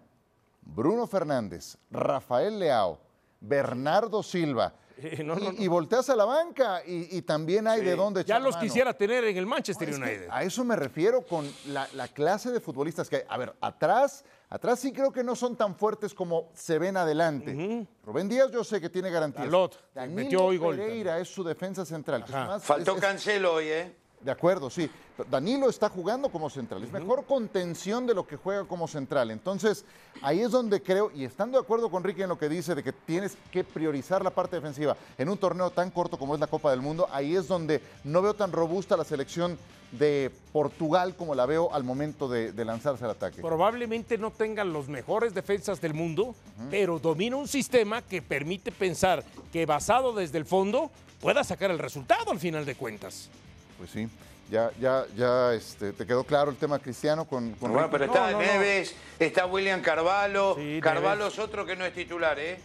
Bruno 0.62 1.08
Fernández, 1.08 1.78
Rafael 1.92 2.60
Leao, 2.60 3.00
Bernardo 3.40 4.24
Silva, 4.24 4.74
y, 5.58 5.68
volteas 5.68 6.10
a 6.10 6.16
la 6.16 6.26
banca 6.26 6.82
y, 6.86 7.22
también 7.22 7.68
hay 7.68 7.82
de 7.82 7.96
dónde 7.96 8.24
Ya 8.24 8.40
los 8.40 8.58
quisiera 8.58 8.94
tener 8.94 9.24
en 9.26 9.38
el 9.38 9.46
Manchester 9.46 9.90
United. 9.90 10.28
a 10.32 10.44
eso 10.44 10.64
me 10.64 10.76
refiero 10.76 11.22
con 11.22 11.50
la, 11.68 12.08
clase 12.08 12.52
de 12.52 12.60
futbolistas 12.60 13.10
que 13.10 13.18
hay. 13.18 13.22
A 13.28 13.38
ver, 13.38 13.56
atrás, 13.62 14.24
atrás 14.50 14.80
sí 14.80 14.92
creo 14.92 15.12
que 15.12 15.24
no 15.24 15.36
son 15.36 15.56
tan 15.56 15.76
fuertes 15.76 16.14
como 16.14 16.50
se 16.54 16.80
ven 16.80 16.98
adelante. 16.98 17.88
Rubén 18.04 18.28
Díaz 18.28 18.52
yo 18.52 18.64
sé 18.64 18.82
que 18.82 18.90
tiene 18.90 19.10
garantía. 19.10 19.46
Danilo 19.46 20.16
metió 20.16 20.46
hoy 20.46 20.58
Pereira 20.60 21.20
es 21.20 21.28
su 21.28 21.44
defensa 21.44 21.86
central. 21.86 22.26
Faltó 22.60 22.96
Cancelo 22.96 23.56
hoy, 23.56 23.68
¿eh? 23.68 24.07
De 24.28 24.34
acuerdo, 24.34 24.70
sí. 24.70 24.92
Danilo 25.32 25.70
está 25.70 25.88
jugando 25.88 26.28
como 26.28 26.50
central. 26.50 26.84
Es 26.84 26.92
mejor 26.92 27.24
contención 27.24 28.06
de 28.06 28.14
lo 28.14 28.28
que 28.28 28.36
juega 28.36 28.66
como 28.66 28.86
central. 28.86 29.32
Entonces, 29.32 29.86
ahí 30.22 30.42
es 30.42 30.52
donde 30.52 30.84
creo, 30.84 31.10
y 31.16 31.24
estando 31.24 31.58
de 31.58 31.64
acuerdo 31.64 31.90
con 31.90 32.04
Ricky 32.04 32.24
en 32.24 32.28
lo 32.28 32.38
que 32.38 32.50
dice 32.50 32.76
de 32.76 32.84
que 32.84 32.92
tienes 32.92 33.38
que 33.54 33.64
priorizar 33.64 34.26
la 34.26 34.32
parte 34.32 34.58
defensiva 34.58 34.98
en 35.18 35.30
un 35.30 35.38
torneo 35.38 35.70
tan 35.70 35.92
corto 35.92 36.20
como 36.20 36.34
es 36.34 36.42
la 36.42 36.48
Copa 36.48 36.72
del 36.72 36.82
Mundo, 36.82 37.08
ahí 37.10 37.38
es 37.38 37.48
donde 37.48 37.82
no 38.04 38.22
veo 38.22 38.34
tan 38.34 38.52
robusta 38.52 38.98
la 38.98 39.06
selección 39.06 39.58
de 39.94 40.30
Portugal 40.52 41.16
como 41.16 41.34
la 41.34 41.46
veo 41.46 41.74
al 41.74 41.86
momento 41.86 42.28
de, 42.28 42.52
lanzarse 42.66 43.06
al 43.06 43.12
ataque. 43.12 43.42
Probablemente 43.42 44.18
no 44.18 44.32
tengan 44.32 44.74
los 44.74 44.90
mejores 44.90 45.34
defensas 45.34 45.80
del 45.80 45.94
mundo, 45.94 46.36
pero 46.70 47.00
domina 47.00 47.38
un 47.38 47.48
sistema 47.48 48.02
que 48.02 48.22
permite 48.22 48.74
pensar 48.74 49.24
que 49.54 49.66
basado 49.66 50.12
desde 50.12 50.38
el 50.38 50.44
fondo 50.44 50.92
pueda 51.22 51.46
sacar 51.46 51.72
el 51.72 51.80
resultado 51.80 52.30
al 52.32 52.40
final 52.40 52.66
de 52.66 52.76
cuentas. 52.76 53.30
Pues 53.78 53.92
sí. 53.92 54.08
Ya, 54.50 54.72
ya, 54.80 55.06
ya 55.16 55.54
este, 55.54 55.92
te 55.92 56.06
quedó 56.06 56.24
claro 56.24 56.52
el 56.52 56.58
tema 56.58 56.80
cristiano 56.80 57.26
con. 57.26 57.56
bueno, 57.60 57.90
pero 57.92 58.06
está 58.06 58.32
Neves, 58.32 58.96
está 59.20 59.46
William 59.46 59.82
Carvalho. 59.82 60.58
Carvalho 60.82 61.28
es 61.28 61.38
otro 61.38 61.66
que 61.66 61.76
no 61.76 61.84
es 61.84 61.94
titular, 61.94 62.40
¿eh? 62.40 62.58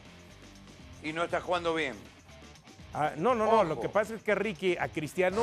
Y 1.02 1.12
no 1.12 1.24
está 1.24 1.40
jugando 1.40 1.74
bien. 1.74 1.94
Ah, 2.94 3.12
no, 3.16 3.34
no, 3.34 3.46
no. 3.46 3.64
Lo 3.64 3.80
que 3.80 3.88
pasa 3.88 4.14
es 4.14 4.22
que 4.22 4.34
Ricky 4.34 4.76
a 4.76 4.86
Cristiano 4.88 5.42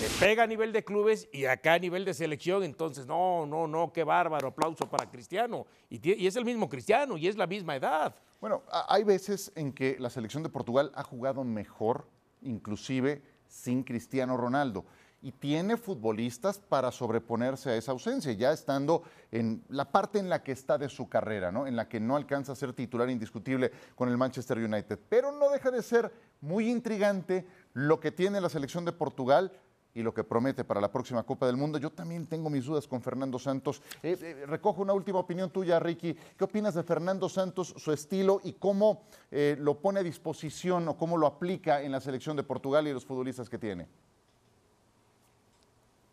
le 0.00 0.08
pega 0.20 0.44
a 0.44 0.46
nivel 0.46 0.72
de 0.72 0.84
clubes 0.84 1.28
y 1.32 1.46
acá 1.46 1.74
a 1.74 1.78
nivel 1.80 2.04
de 2.04 2.14
selección. 2.14 2.62
Entonces, 2.62 3.06
no, 3.06 3.44
no, 3.46 3.66
no, 3.66 3.92
qué 3.92 4.04
bárbaro. 4.04 4.48
Aplauso 4.48 4.88
para 4.88 5.10
Cristiano. 5.10 5.66
Y, 5.90 6.22
y 6.22 6.26
es 6.28 6.36
el 6.36 6.44
mismo 6.44 6.68
Cristiano 6.68 7.16
y 7.16 7.26
es 7.26 7.36
la 7.36 7.48
misma 7.48 7.74
edad. 7.74 8.14
Bueno, 8.40 8.62
hay 8.88 9.02
veces 9.02 9.50
en 9.56 9.72
que 9.72 9.96
la 9.98 10.10
selección 10.10 10.44
de 10.44 10.48
Portugal 10.48 10.92
ha 10.94 11.02
jugado 11.02 11.42
mejor, 11.42 12.06
inclusive 12.42 13.22
sin 13.48 13.82
Cristiano 13.82 14.36
Ronaldo 14.36 14.84
y 15.22 15.32
tiene 15.32 15.76
futbolistas 15.76 16.58
para 16.58 16.90
sobreponerse 16.90 17.70
a 17.70 17.76
esa 17.76 17.92
ausencia, 17.92 18.32
ya 18.32 18.52
estando 18.52 19.04
en 19.30 19.62
la 19.68 19.90
parte 19.90 20.18
en 20.18 20.28
la 20.28 20.42
que 20.42 20.52
está 20.52 20.76
de 20.78 20.88
su 20.88 21.08
carrera, 21.08 21.52
¿no? 21.52 21.66
en 21.66 21.76
la 21.76 21.88
que 21.88 22.00
no 22.00 22.16
alcanza 22.16 22.52
a 22.52 22.56
ser 22.56 22.72
titular 22.72 23.08
indiscutible 23.08 23.70
con 23.94 24.08
el 24.08 24.18
Manchester 24.18 24.58
United. 24.58 24.98
Pero 25.08 25.30
no 25.32 25.50
deja 25.50 25.70
de 25.70 25.82
ser 25.82 26.12
muy 26.40 26.68
intrigante 26.68 27.46
lo 27.72 28.00
que 28.00 28.10
tiene 28.10 28.40
la 28.40 28.48
selección 28.48 28.84
de 28.84 28.92
Portugal 28.92 29.52
y 29.94 30.02
lo 30.02 30.14
que 30.14 30.24
promete 30.24 30.64
para 30.64 30.80
la 30.80 30.90
próxima 30.90 31.22
Copa 31.22 31.46
del 31.46 31.56
Mundo. 31.56 31.78
Yo 31.78 31.90
también 31.90 32.26
tengo 32.26 32.50
mis 32.50 32.64
dudas 32.64 32.88
con 32.88 33.02
Fernando 33.02 33.38
Santos. 33.38 33.82
Eh, 34.02 34.16
eh, 34.20 34.46
recojo 34.46 34.82
una 34.82 34.94
última 34.94 35.18
opinión 35.18 35.50
tuya, 35.50 35.78
Ricky. 35.78 36.14
¿Qué 36.14 36.44
opinas 36.44 36.74
de 36.74 36.82
Fernando 36.82 37.28
Santos, 37.28 37.74
su 37.76 37.92
estilo 37.92 38.40
y 38.42 38.54
cómo 38.54 39.02
eh, 39.30 39.56
lo 39.58 39.78
pone 39.78 40.00
a 40.00 40.02
disposición 40.02 40.88
o 40.88 40.96
cómo 40.96 41.16
lo 41.16 41.26
aplica 41.26 41.82
en 41.82 41.92
la 41.92 42.00
selección 42.00 42.36
de 42.36 42.42
Portugal 42.42 42.88
y 42.88 42.92
los 42.92 43.04
futbolistas 43.04 43.48
que 43.48 43.58
tiene? 43.58 43.86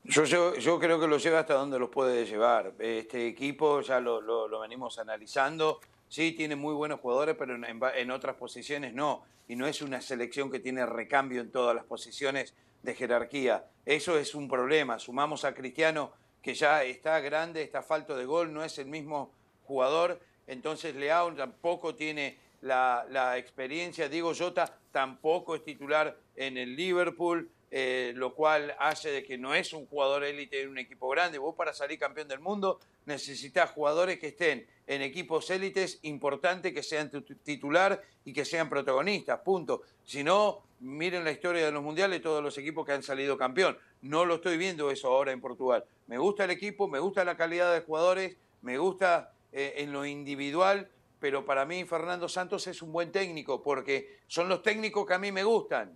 Yo, 0.10 0.56
yo, 0.56 0.80
creo 0.80 1.00
que 1.00 1.06
lo 1.06 1.20
lleva 1.20 1.42
hasta 1.42 1.54
donde 1.54 1.78
los 1.78 1.90
puede 1.92 2.26
llevar. 2.26 2.74
Este 2.80 3.28
equipo 3.28 3.82
ya 3.82 4.00
lo, 4.00 4.20
lo, 4.20 4.60
venimos 4.60 4.98
analizando. 4.98 5.80
Sí, 6.08 6.32
tiene 6.32 6.56
muy 6.56 6.74
buenos 6.74 7.00
jugadores, 7.00 7.36
pero 7.38 7.54
en, 7.54 7.64
en, 7.64 8.12
otras 8.12 8.36
posiciones 8.36 8.96
no. 8.96 9.24
Y 9.48 9.56
no 9.56 9.68
es 9.68 9.84
una 9.84 10.02
selección 10.02 10.50
que 10.50 10.60
tiene 10.60 10.84
recambio 10.88 11.42
en 11.42 11.52
todas 11.52 11.76
las 11.76 11.86
posiciones 11.86 12.56
de 12.82 12.96
jerarquía. 12.96 13.68
Eso 13.86 14.18
es 14.18 14.34
un 14.34 14.50
problema. 14.50 14.98
Sumamos 14.98 15.46
a 15.46 15.54
Cristiano, 15.54 16.12
que 16.42 16.56
ya 16.56 16.84
está 16.84 17.20
grande, 17.20 17.62
está 17.62 17.84
falto 17.84 18.18
de 18.18 18.26
gol, 18.26 18.52
no 18.52 18.64
es 18.64 18.80
el 18.80 18.88
mismo 18.88 19.32
jugador. 19.66 20.20
Entonces 20.48 20.96
Leao 20.96 21.36
tampoco 21.36 21.94
tiene 21.94 22.40
la, 22.62 23.06
la 23.12 23.38
experiencia. 23.38 24.10
Diego 24.10 24.34
Jota 24.34 24.76
tampoco 24.92 25.54
es 25.54 25.64
titular 25.64 26.18
en 26.36 26.58
el 26.58 26.76
Liverpool. 26.76 27.52
Eh, 27.72 28.14
lo 28.16 28.34
cual 28.34 28.76
hace 28.80 29.12
de 29.12 29.24
que 29.24 29.38
no 29.38 29.54
es 29.54 29.74
un 29.74 29.86
jugador 29.86 30.24
élite 30.24 30.64
en 30.64 30.70
un 30.70 30.80
equipo 30.80 31.08
grande. 31.10 31.38
Vos 31.38 31.54
para 31.56 31.72
salir 31.72 32.00
campeón 32.00 32.28
del 32.28 32.40
mundo 32.40 32.80
necesitas 33.06 33.70
jugadores 33.70 34.20
que 34.20 34.30
estén 34.30 34.66
en 34.88 35.04
equipos 35.04 35.50
élites 35.52 36.00
importantes, 36.02 36.74
que 36.74 36.82
sean 36.82 37.12
titular 37.44 38.02
y 38.26 38.34
que 38.34 38.44
sean 38.44 38.70
protagonistas, 38.70 39.40
punto. 39.42 39.84
Si 40.04 40.24
no, 40.24 40.64
miren 40.80 41.24
la 41.24 41.32
historia 41.32 41.64
de 41.64 41.72
los 41.72 41.84
mundiales, 41.84 42.24
todos 42.24 42.42
los 42.42 42.58
equipos 42.58 42.88
que 42.88 42.94
han 42.94 43.04
salido 43.04 43.38
campeón. 43.38 43.78
No 44.02 44.26
lo 44.26 44.36
estoy 44.36 44.58
viendo 44.58 44.90
eso 44.90 45.10
ahora 45.10 45.32
en 45.32 45.42
Portugal. 45.42 45.86
Me 46.08 46.18
gusta 46.18 46.46
el 46.46 46.52
equipo, 46.52 46.88
me 46.88 47.00
gusta 47.00 47.24
la 47.24 47.38
calidad 47.38 47.72
de 47.72 47.82
jugadores, 47.82 48.36
me 48.64 48.80
gusta 48.80 49.32
eh, 49.52 49.76
en 49.78 49.94
lo 49.94 50.08
individual, 50.08 50.90
pero 51.20 51.46
para 51.46 51.66
mí 51.66 51.86
Fernando 51.86 52.28
Santos 52.28 52.66
es 52.66 52.82
un 52.82 52.92
buen 52.92 53.12
técnico 53.12 53.62
porque 53.62 54.18
son 54.26 54.50
los 54.50 54.64
técnicos 54.64 55.06
que 55.06 55.14
a 55.14 55.20
mí 55.20 55.32
me 55.32 55.44
gustan 55.44 55.96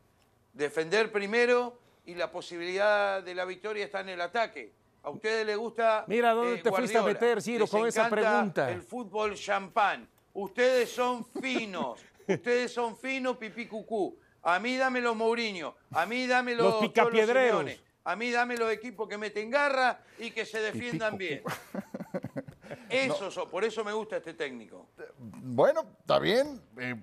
defender 0.53 1.11
primero 1.11 1.79
y 2.05 2.15
la 2.15 2.31
posibilidad 2.31 3.21
de 3.21 3.35
la 3.35 3.45
victoria 3.45 3.85
está 3.85 4.01
en 4.01 4.09
el 4.09 4.21
ataque. 4.21 4.73
¿A 5.03 5.09
ustedes 5.09 5.45
les 5.45 5.57
gusta? 5.57 6.05
Mira, 6.07 6.31
¿dónde 6.31 6.61
te 6.61 6.71
fuiste 6.71 6.97
a 6.97 7.01
meter, 7.01 7.41
Ciro, 7.41 7.67
con 7.67 7.85
esa 7.85 8.09
pregunta? 8.09 8.71
El 8.71 8.81
fútbol 8.81 9.35
champán. 9.35 10.07
Ustedes 10.33 10.89
son 10.89 11.25
finos. 11.25 11.99
Ustedes 12.27 12.73
son 12.73 12.95
finos, 12.95 13.37
pipí 13.37 13.67
cucú. 13.67 14.17
A 14.43 14.59
mí 14.59 14.77
dame 14.77 15.01
los 15.01 15.15
Mourinho. 15.15 15.75
A 15.91 16.05
mí 16.05 16.25
dame 16.25 16.55
los, 16.55 16.73
los 16.73 16.81
picapiedreros. 16.81 17.65
A 18.05 18.15
mí 18.15 18.31
dame 18.31 18.57
los 18.57 18.71
equipos 18.71 19.07
que 19.07 19.17
meten 19.17 19.49
garra 19.49 20.01
y 20.19 20.31
que 20.31 20.45
se 20.45 20.59
defiendan 20.59 21.17
bien. 21.17 21.43
Eso, 22.89 23.49
por 23.49 23.63
eso 23.63 23.83
me 23.83 23.91
gusta 23.91 24.17
este 24.17 24.33
técnico. 24.33 24.87
Bueno, 25.17 25.85
está 25.99 26.19
bien. 26.19 26.61
Eh, 26.77 26.95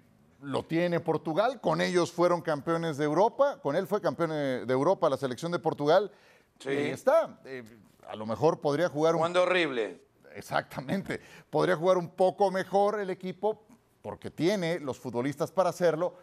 lo 0.42 0.64
tiene 0.64 1.00
Portugal, 1.00 1.61
con 1.61 1.81
ellos 1.81 2.12
fueron 2.12 2.40
campeones 2.40 2.96
de 2.96 3.05
Europa, 3.05 3.59
con 3.61 3.76
él 3.76 3.87
fue 3.87 4.00
campeón 4.00 4.31
de 4.31 4.72
Europa 4.72 5.09
la 5.11 5.16
selección 5.16 5.53
de 5.53 5.59
Portugal. 5.59 6.11
Sí. 6.59 6.70
está. 6.70 7.40
Eh, 7.44 7.64
a 8.09 8.16
lo 8.16 8.26
mejor 8.26 8.61
podría 8.61 8.88
jugar 8.88 9.14
un. 9.14 9.20
Cuando 9.20 9.42
horrible. 9.42 10.00
Exactamente. 10.35 11.20
Podría 11.48 11.76
jugar 11.76 11.98
un 11.98 12.09
poco 12.09 12.50
mejor 12.50 13.00
el 13.00 13.11
equipo 13.11 13.66
porque 14.03 14.31
tiene 14.31 14.81
los 14.81 14.98
futbolistas 14.98 15.50
para 15.50 15.70
hacerlo 15.70 16.14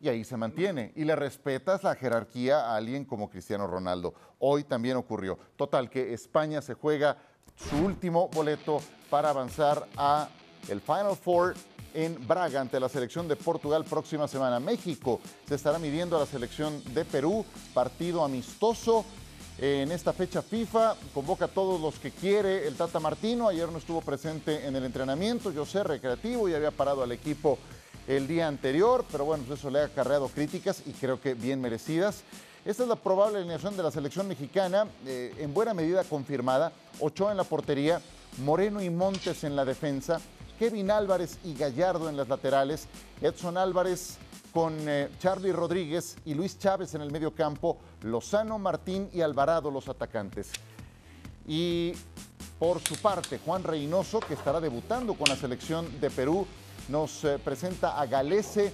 y 0.00 0.08
ahí 0.08 0.24
se 0.24 0.36
mantiene. 0.36 0.92
Y 0.96 1.04
le 1.04 1.16
respetas 1.16 1.82
la 1.82 1.94
jerarquía 1.94 2.60
a 2.60 2.76
alguien 2.76 3.04
como 3.04 3.28
Cristiano 3.30 3.66
Ronaldo. 3.66 4.14
Hoy 4.38 4.64
también 4.64 4.96
ocurrió. 4.96 5.38
Total, 5.56 5.90
que 5.90 6.12
España 6.12 6.62
se 6.62 6.74
juega 6.74 7.16
su 7.56 7.76
último 7.76 8.28
boleto 8.28 8.80
para 9.10 9.30
avanzar 9.30 9.86
a 9.96 10.28
el 10.68 10.80
Final 10.80 11.16
Four 11.16 11.54
en 11.94 12.26
Braga 12.26 12.60
ante 12.60 12.78
la 12.78 12.88
selección 12.88 13.26
de 13.26 13.36
Portugal 13.36 13.84
próxima 13.84 14.28
semana. 14.28 14.60
México 14.60 15.20
se 15.48 15.54
estará 15.54 15.78
midiendo 15.78 16.16
a 16.16 16.20
la 16.20 16.26
selección 16.26 16.82
de 16.92 17.04
Perú, 17.04 17.44
partido 17.72 18.24
amistoso. 18.24 19.04
En 19.58 19.90
esta 19.90 20.12
fecha 20.12 20.42
FIFA 20.42 20.96
convoca 21.14 21.46
a 21.46 21.48
todos 21.48 21.80
los 21.80 21.98
que 21.98 22.10
quiere 22.10 22.68
el 22.68 22.74
Tata 22.74 23.00
Martino. 23.00 23.48
Ayer 23.48 23.70
no 23.70 23.78
estuvo 23.78 24.02
presente 24.02 24.66
en 24.66 24.76
el 24.76 24.84
entrenamiento, 24.84 25.50
yo 25.50 25.64
sé, 25.64 25.82
recreativo 25.82 26.48
y 26.48 26.54
había 26.54 26.70
parado 26.70 27.02
al 27.02 27.12
equipo 27.12 27.58
el 28.06 28.28
día 28.28 28.46
anterior, 28.46 29.04
pero 29.10 29.24
bueno, 29.24 29.44
pues 29.46 29.58
eso 29.58 29.70
le 29.70 29.80
ha 29.80 29.84
acarreado 29.84 30.28
críticas 30.28 30.82
y 30.84 30.92
creo 30.92 31.20
que 31.20 31.32
bien 31.32 31.60
merecidas. 31.62 32.22
Esta 32.66 32.82
es 32.82 32.88
la 32.88 32.96
probable 32.96 33.38
alineación 33.38 33.76
de 33.76 33.82
la 33.82 33.90
selección 33.90 34.28
mexicana, 34.28 34.86
eh, 35.06 35.34
en 35.38 35.54
buena 35.54 35.72
medida 35.72 36.04
confirmada. 36.04 36.72
Ochoa 37.00 37.30
en 37.30 37.36
la 37.36 37.44
portería, 37.44 38.00
Moreno 38.44 38.82
y 38.82 38.90
Montes 38.90 39.44
en 39.44 39.56
la 39.56 39.64
defensa, 39.64 40.20
Kevin 40.58 40.90
Álvarez 40.90 41.38
y 41.44 41.54
Gallardo 41.54 42.08
en 42.08 42.16
las 42.16 42.28
laterales, 42.28 42.86
Edson 43.20 43.56
Álvarez 43.56 44.18
con 44.52 44.74
eh, 44.88 45.10
Charlie 45.18 45.52
Rodríguez 45.52 46.16
y 46.24 46.34
Luis 46.34 46.58
Chávez 46.58 46.94
en 46.94 47.02
el 47.02 47.12
medio 47.12 47.34
campo, 47.34 47.78
Lozano, 48.02 48.58
Martín 48.58 49.10
y 49.12 49.20
Alvarado 49.20 49.70
los 49.70 49.88
atacantes. 49.88 50.50
Y 51.46 51.92
por 52.58 52.80
su 52.80 52.96
parte, 52.96 53.38
Juan 53.44 53.62
Reynoso, 53.62 54.20
que 54.20 54.34
estará 54.34 54.60
debutando 54.60 55.14
con 55.14 55.28
la 55.28 55.36
selección 55.36 56.00
de 56.00 56.10
Perú, 56.10 56.46
nos 56.88 57.24
eh, 57.24 57.38
presenta 57.38 58.00
a 58.00 58.06
Galese, 58.06 58.72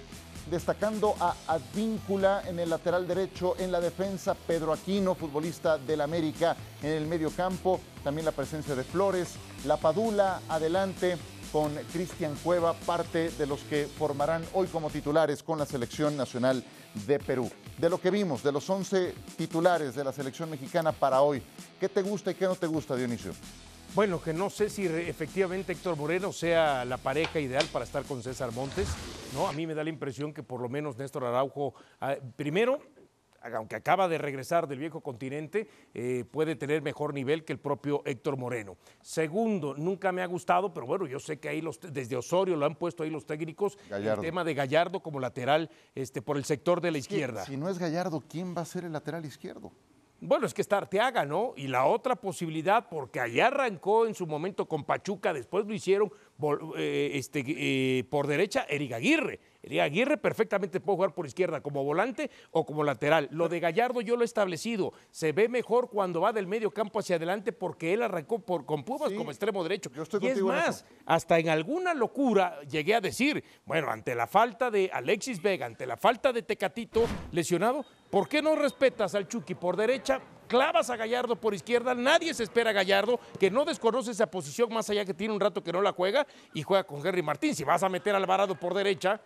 destacando 0.50 1.14
a 1.18 1.34
Advíncula 1.48 2.42
en 2.46 2.60
el 2.60 2.70
lateral 2.70 3.08
derecho, 3.08 3.56
en 3.58 3.72
la 3.72 3.80
defensa 3.80 4.34
Pedro 4.34 4.72
Aquino, 4.72 5.14
futbolista 5.14 5.78
del 5.78 6.00
América, 6.00 6.56
en 6.82 6.90
el 6.90 7.06
medio 7.06 7.30
campo, 7.30 7.80
también 8.04 8.24
la 8.24 8.32
presencia 8.32 8.74
de 8.74 8.84
Flores, 8.84 9.34
La 9.64 9.76
Padula 9.76 10.42
adelante, 10.48 11.16
con 11.52 11.74
Cristian 11.92 12.34
Cueva, 12.42 12.72
parte 12.72 13.30
de 13.30 13.46
los 13.46 13.60
que 13.60 13.86
formarán 13.86 14.42
hoy 14.54 14.66
como 14.68 14.88
titulares 14.88 15.42
con 15.42 15.58
la 15.58 15.66
selección 15.66 16.16
nacional 16.16 16.64
de 17.06 17.18
Perú. 17.18 17.50
De 17.78 17.90
lo 17.90 18.00
que 18.00 18.10
vimos, 18.10 18.42
de 18.42 18.50
los 18.50 18.68
11 18.68 19.14
titulares 19.36 19.94
de 19.94 20.02
la 20.02 20.12
selección 20.12 20.50
mexicana 20.50 20.92
para 20.92 21.20
hoy, 21.20 21.42
¿qué 21.78 21.90
te 21.90 22.00
gusta 22.00 22.30
y 22.30 22.34
qué 22.34 22.46
no 22.46 22.56
te 22.56 22.66
gusta, 22.66 22.96
Dionisio? 22.96 23.32
Bueno, 23.94 24.22
que 24.22 24.32
no 24.32 24.48
sé 24.48 24.70
si 24.70 24.86
efectivamente 24.86 25.72
Héctor 25.72 25.96
Moreno 25.96 26.32
sea 26.32 26.86
la 26.86 26.96
pareja 26.96 27.38
ideal 27.38 27.66
para 27.70 27.84
estar 27.84 28.04
con 28.04 28.22
César 28.22 28.50
Montes, 28.52 28.88
¿no? 29.34 29.46
A 29.46 29.52
mí 29.52 29.66
me 29.66 29.74
da 29.74 29.84
la 29.84 29.90
impresión 29.90 30.32
que 30.32 30.42
por 30.42 30.62
lo 30.62 30.70
menos 30.70 30.96
Néstor 30.96 31.24
Araujo, 31.24 31.74
ah, 32.00 32.16
primero, 32.34 32.80
aunque 33.54 33.76
acaba 33.76 34.08
de 34.08 34.18
regresar 34.18 34.66
del 34.68 34.78
viejo 34.78 35.00
continente, 35.00 35.68
eh, 35.94 36.24
puede 36.30 36.56
tener 36.56 36.82
mejor 36.82 37.14
nivel 37.14 37.44
que 37.44 37.52
el 37.52 37.58
propio 37.58 38.02
Héctor 38.04 38.36
Moreno. 38.36 38.76
Segundo, 39.00 39.74
nunca 39.76 40.12
me 40.12 40.22
ha 40.22 40.26
gustado, 40.26 40.72
pero 40.72 40.86
bueno, 40.86 41.06
yo 41.06 41.18
sé 41.18 41.38
que 41.38 41.48
ahí 41.48 41.60
los, 41.60 41.80
desde 41.80 42.16
Osorio 42.16 42.56
lo 42.56 42.66
han 42.66 42.76
puesto 42.76 43.02
ahí 43.02 43.10
los 43.10 43.26
técnicos, 43.26 43.78
el 43.90 44.20
tema 44.20 44.44
de 44.44 44.54
Gallardo 44.54 45.00
como 45.00 45.20
lateral 45.20 45.70
este, 45.94 46.22
por 46.22 46.36
el 46.36 46.44
sector 46.44 46.80
de 46.80 46.90
la 46.90 46.98
izquierda. 46.98 47.44
Si 47.44 47.56
no 47.56 47.68
es 47.68 47.78
Gallardo, 47.78 48.22
¿quién 48.28 48.54
va 48.56 48.62
a 48.62 48.66
ser 48.66 48.84
el 48.84 48.92
lateral 48.92 49.24
izquierdo? 49.24 49.72
Bueno, 50.24 50.46
es 50.46 50.54
que 50.54 50.62
está 50.62 50.78
Arteaga, 50.78 51.24
¿no? 51.24 51.52
Y 51.56 51.66
la 51.66 51.84
otra 51.84 52.14
posibilidad, 52.14 52.86
porque 52.88 53.18
allá 53.18 53.48
arrancó 53.48 54.06
en 54.06 54.14
su 54.14 54.24
momento 54.24 54.66
con 54.66 54.84
Pachuca, 54.84 55.32
después 55.32 55.66
lo 55.66 55.74
hicieron 55.74 56.12
eh, 56.76 57.10
este, 57.14 57.42
eh, 57.44 58.04
por 58.04 58.28
derecha 58.28 58.64
Eric 58.68 58.92
Aguirre. 58.92 59.40
Aguirre 59.80 60.16
perfectamente 60.16 60.80
puede 60.80 60.96
jugar 60.96 61.14
por 61.14 61.26
izquierda 61.26 61.60
como 61.60 61.84
volante 61.84 62.30
o 62.50 62.66
como 62.66 62.84
lateral. 62.84 63.28
Lo 63.30 63.48
de 63.48 63.60
Gallardo 63.60 64.00
yo 64.00 64.16
lo 64.16 64.22
he 64.22 64.24
establecido. 64.24 64.92
Se 65.10 65.32
ve 65.32 65.48
mejor 65.48 65.88
cuando 65.88 66.20
va 66.20 66.32
del 66.32 66.46
medio 66.46 66.70
campo 66.72 66.98
hacia 66.98 67.16
adelante 67.16 67.52
porque 67.52 67.94
él 67.94 68.02
arrancó 68.02 68.40
por, 68.40 68.66
con 68.66 68.84
Pumas 68.84 69.12
como 69.12 69.30
extremo 69.30 69.62
derecho. 69.62 69.90
y 70.20 70.26
es 70.26 70.42
más, 70.42 70.84
hasta 71.06 71.38
en 71.38 71.48
alguna 71.48 71.94
locura 71.94 72.60
llegué 72.62 72.94
a 72.94 73.00
decir, 73.00 73.42
bueno, 73.64 73.90
ante 73.90 74.14
la 74.14 74.26
falta 74.26 74.70
de 74.70 74.90
Alexis 74.92 75.40
Vega, 75.40 75.66
ante 75.66 75.86
la 75.86 75.96
falta 75.96 76.32
de 76.32 76.42
Tecatito 76.42 77.04
lesionado, 77.30 77.84
¿por 78.10 78.28
qué 78.28 78.42
no 78.42 78.54
respetas 78.56 79.14
al 79.14 79.28
Chucky 79.28 79.54
por 79.54 79.76
derecha? 79.76 80.20
clavas 80.52 80.90
a 80.90 80.96
Gallardo 80.96 81.34
por 81.34 81.54
izquierda, 81.54 81.94
nadie 81.94 82.34
se 82.34 82.42
espera 82.42 82.68
a 82.68 82.72
Gallardo, 82.74 83.18
que 83.40 83.50
no 83.50 83.64
desconoce 83.64 84.10
esa 84.10 84.30
posición 84.30 84.70
más 84.70 84.90
allá 84.90 85.06
que 85.06 85.14
tiene 85.14 85.32
un 85.32 85.40
rato 85.40 85.62
que 85.62 85.72
no 85.72 85.80
la 85.80 85.92
juega 85.92 86.26
y 86.52 86.62
juega 86.62 86.84
con 86.84 87.06
Henry 87.06 87.22
Martín. 87.22 87.54
Si 87.54 87.64
vas 87.64 87.82
a 87.82 87.88
meter 87.88 88.14
al 88.14 88.22
Alvarado 88.22 88.54
por 88.54 88.74
derecha, 88.74 89.18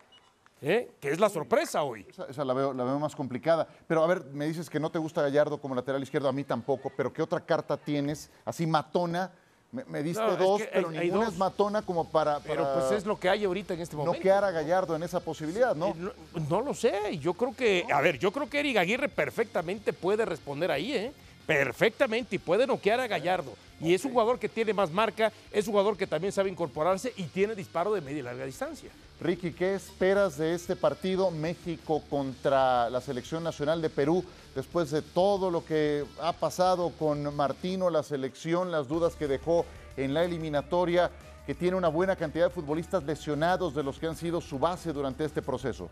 ¿eh? 0.62 0.90
que 1.01 1.11
es 1.11 1.21
la 1.21 1.29
sorpresa 1.29 1.83
hoy. 1.83 2.07
Esa, 2.29 2.45
la, 2.45 2.55
veo, 2.55 2.73
la, 2.73 2.85
veo, 2.85 2.99
más 2.99 3.14
complicada. 3.14 3.66
Pero 3.87 4.03
a 4.03 4.07
ver, 4.07 4.25
me 4.33 4.47
dices 4.47 4.71
que 4.71 4.81
no 4.81 4.90
te 4.90 4.99
gusta 4.99 5.23
Gallardo 5.23 5.59
como 5.59 5.75
lateral 5.75 6.03
izquierdo, 6.03 6.29
a 6.29 6.33
mí 6.33 6.45
tampoco, 6.45 6.90
pero 6.97 7.12
¿qué 7.12 7.23
otra 7.23 7.40
carta 7.40 7.77
tienes 7.77 8.31
así 8.45 8.66
matona? 8.66 9.31
Me, 9.73 10.03
diste 10.03 10.23
dos, 10.37 10.62
pero 10.73 10.90
ninguna 10.90 11.29
es 11.29 11.37
matona 11.37 11.83
como 11.83 12.09
para, 12.09 12.38
Pero 12.40 12.66
pues 12.73 12.92
es 12.92 13.05
lo 13.05 13.19
que 13.19 13.29
hay 13.29 13.45
ahorita 13.45 13.75
en 13.75 13.81
este 13.81 13.97
momento. 13.97 14.16
No 14.16 14.23
quedar 14.23 14.45
a 14.45 14.51
Gallardo 14.51 14.97
en 14.97 15.03
esa 15.03 15.21
posibilidad, 15.21 15.75
¿no? 15.75 15.92
¿no? 15.95 16.12
No, 16.49 16.61
lo 16.62 16.73
sé. 16.73 17.19
Yo 17.19 17.35
creo 17.35 17.55
que, 17.55 17.85
a 17.92 18.01
ver, 18.01 18.19
yo 18.19 18.33
creo 18.33 18.49
que 18.49 18.61
Eric 18.61 18.79
Aguirre 18.79 19.09
perfectamente 19.09 19.92
puede 19.92 20.25
responder 20.25 20.71
ahí, 20.71 20.92
¿eh? 20.92 21.12
Perfectamente 21.47 22.37
y 22.37 22.38
puede 22.38 22.66
noquear 22.66 23.01
a 23.01 23.07
Gallardo. 23.07 23.53
Y 23.81 23.93
es 23.93 24.05
un 24.05 24.12
jugador 24.12 24.39
que 24.39 24.49
tiene 24.49 24.73
más 24.73 24.91
marca, 24.91 25.33
es 25.51 25.67
un 25.67 25.73
jugador 25.73 25.97
que 25.97 26.07
también 26.07 26.33
sabe 26.33 26.51
incorporarse 26.51 27.12
y 27.17 27.25
tiene 27.25 27.55
disparo 27.55 27.93
de 27.93 28.01
media 28.01 28.21
y 28.21 28.23
larga 28.23 28.47
distancia. 28.47 28.91
Ricky, 29.21 29.53
¿qué 29.53 29.75
esperas 29.75 30.37
de 30.37 30.55
este 30.55 30.77
partido 30.77 31.31
México 31.31 32.03
contra 32.09 32.91
la 32.91 33.01
selección 33.01 33.43
nacional 33.43 33.81
de 33.81 33.91
Perú 33.91 34.25
después 34.55 34.91
de 34.91 35.03
todo 35.03 35.51
lo 35.51 35.65
que 35.65 36.05
ha 36.21 36.33
pasado 36.33 36.91
con 36.99 37.35
Martino, 37.35 37.91
la 37.91 38.03
selección, 38.03 38.71
las 38.71 38.89
dudas 38.89 39.15
que 39.15 39.27
dejó 39.27 39.65
en 39.97 40.15
la 40.15 40.25
eliminatoria, 40.25 41.11
que 41.47 41.55
tiene 41.55 41.77
una 41.77 41.89
buena 41.89 42.17
cantidad 42.17 42.47
de 42.47 42.55
futbolistas 42.55 43.05
lesionados 43.05 43.75
de 43.75 43.83
los 43.83 43.99
que 43.99 44.07
han 44.07 44.17
sido 44.17 44.41
su 44.41 44.59
base 44.59 44.93
durante 44.93 45.25
este 45.25 45.43
proceso? 45.43 45.89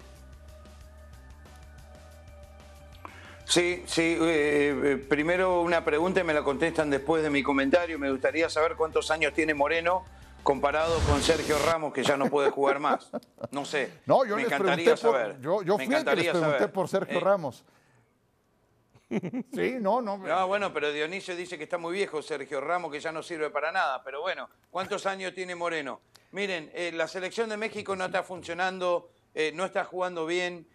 Sí, 3.54 3.84
sí. 3.86 4.18
Eh, 4.20 4.80
eh, 4.84 4.96
primero 4.96 5.60
una 5.60 5.84
pregunta 5.84 6.18
y 6.18 6.24
me 6.24 6.34
la 6.34 6.42
contestan 6.42 6.90
después 6.90 7.22
de 7.22 7.30
mi 7.30 7.44
comentario. 7.44 8.00
Me 8.00 8.10
gustaría 8.10 8.50
saber 8.50 8.74
cuántos 8.74 9.12
años 9.12 9.32
tiene 9.32 9.54
Moreno 9.54 10.04
comparado 10.42 10.98
con 11.08 11.22
Sergio 11.22 11.56
Ramos, 11.60 11.94
que 11.94 12.02
ya 12.02 12.16
no 12.16 12.26
puede 12.26 12.50
jugar 12.50 12.80
más. 12.80 13.12
No 13.52 13.64
sé. 13.64 13.92
No, 14.06 14.24
yo 14.24 14.34
me 14.34 14.42
encantaría 14.42 14.96
saber. 14.96 15.40
yo, 15.40 15.62
yo 15.62 15.76
fui 15.76 15.84
el 15.84 16.04
que 16.04 16.16
les 16.16 16.30
pregunté 16.30 16.66
por 16.66 16.88
Sergio 16.88 17.18
eh, 17.18 17.20
Ramos. 17.20 17.64
Sí, 19.08 19.76
no, 19.80 20.00
no. 20.02 20.18
No, 20.18 20.46
bueno, 20.48 20.72
pero 20.72 20.90
Dionisio 20.90 21.36
dice 21.36 21.56
que 21.56 21.62
está 21.62 21.78
muy 21.78 21.92
viejo 21.92 22.22
Sergio 22.22 22.60
Ramos, 22.60 22.90
que 22.90 22.98
ya 22.98 23.12
no 23.12 23.22
sirve 23.22 23.50
para 23.50 23.70
nada. 23.70 24.02
Pero 24.02 24.20
bueno, 24.20 24.50
¿cuántos 24.72 25.06
años 25.06 25.32
tiene 25.32 25.54
Moreno? 25.54 26.00
Miren, 26.32 26.72
eh, 26.74 26.90
la 26.92 27.06
selección 27.06 27.48
de 27.50 27.56
México 27.56 27.94
no 27.94 28.06
está 28.06 28.24
funcionando, 28.24 29.10
eh, 29.32 29.52
no 29.54 29.64
está 29.64 29.84
jugando 29.84 30.26
bien, 30.26 30.66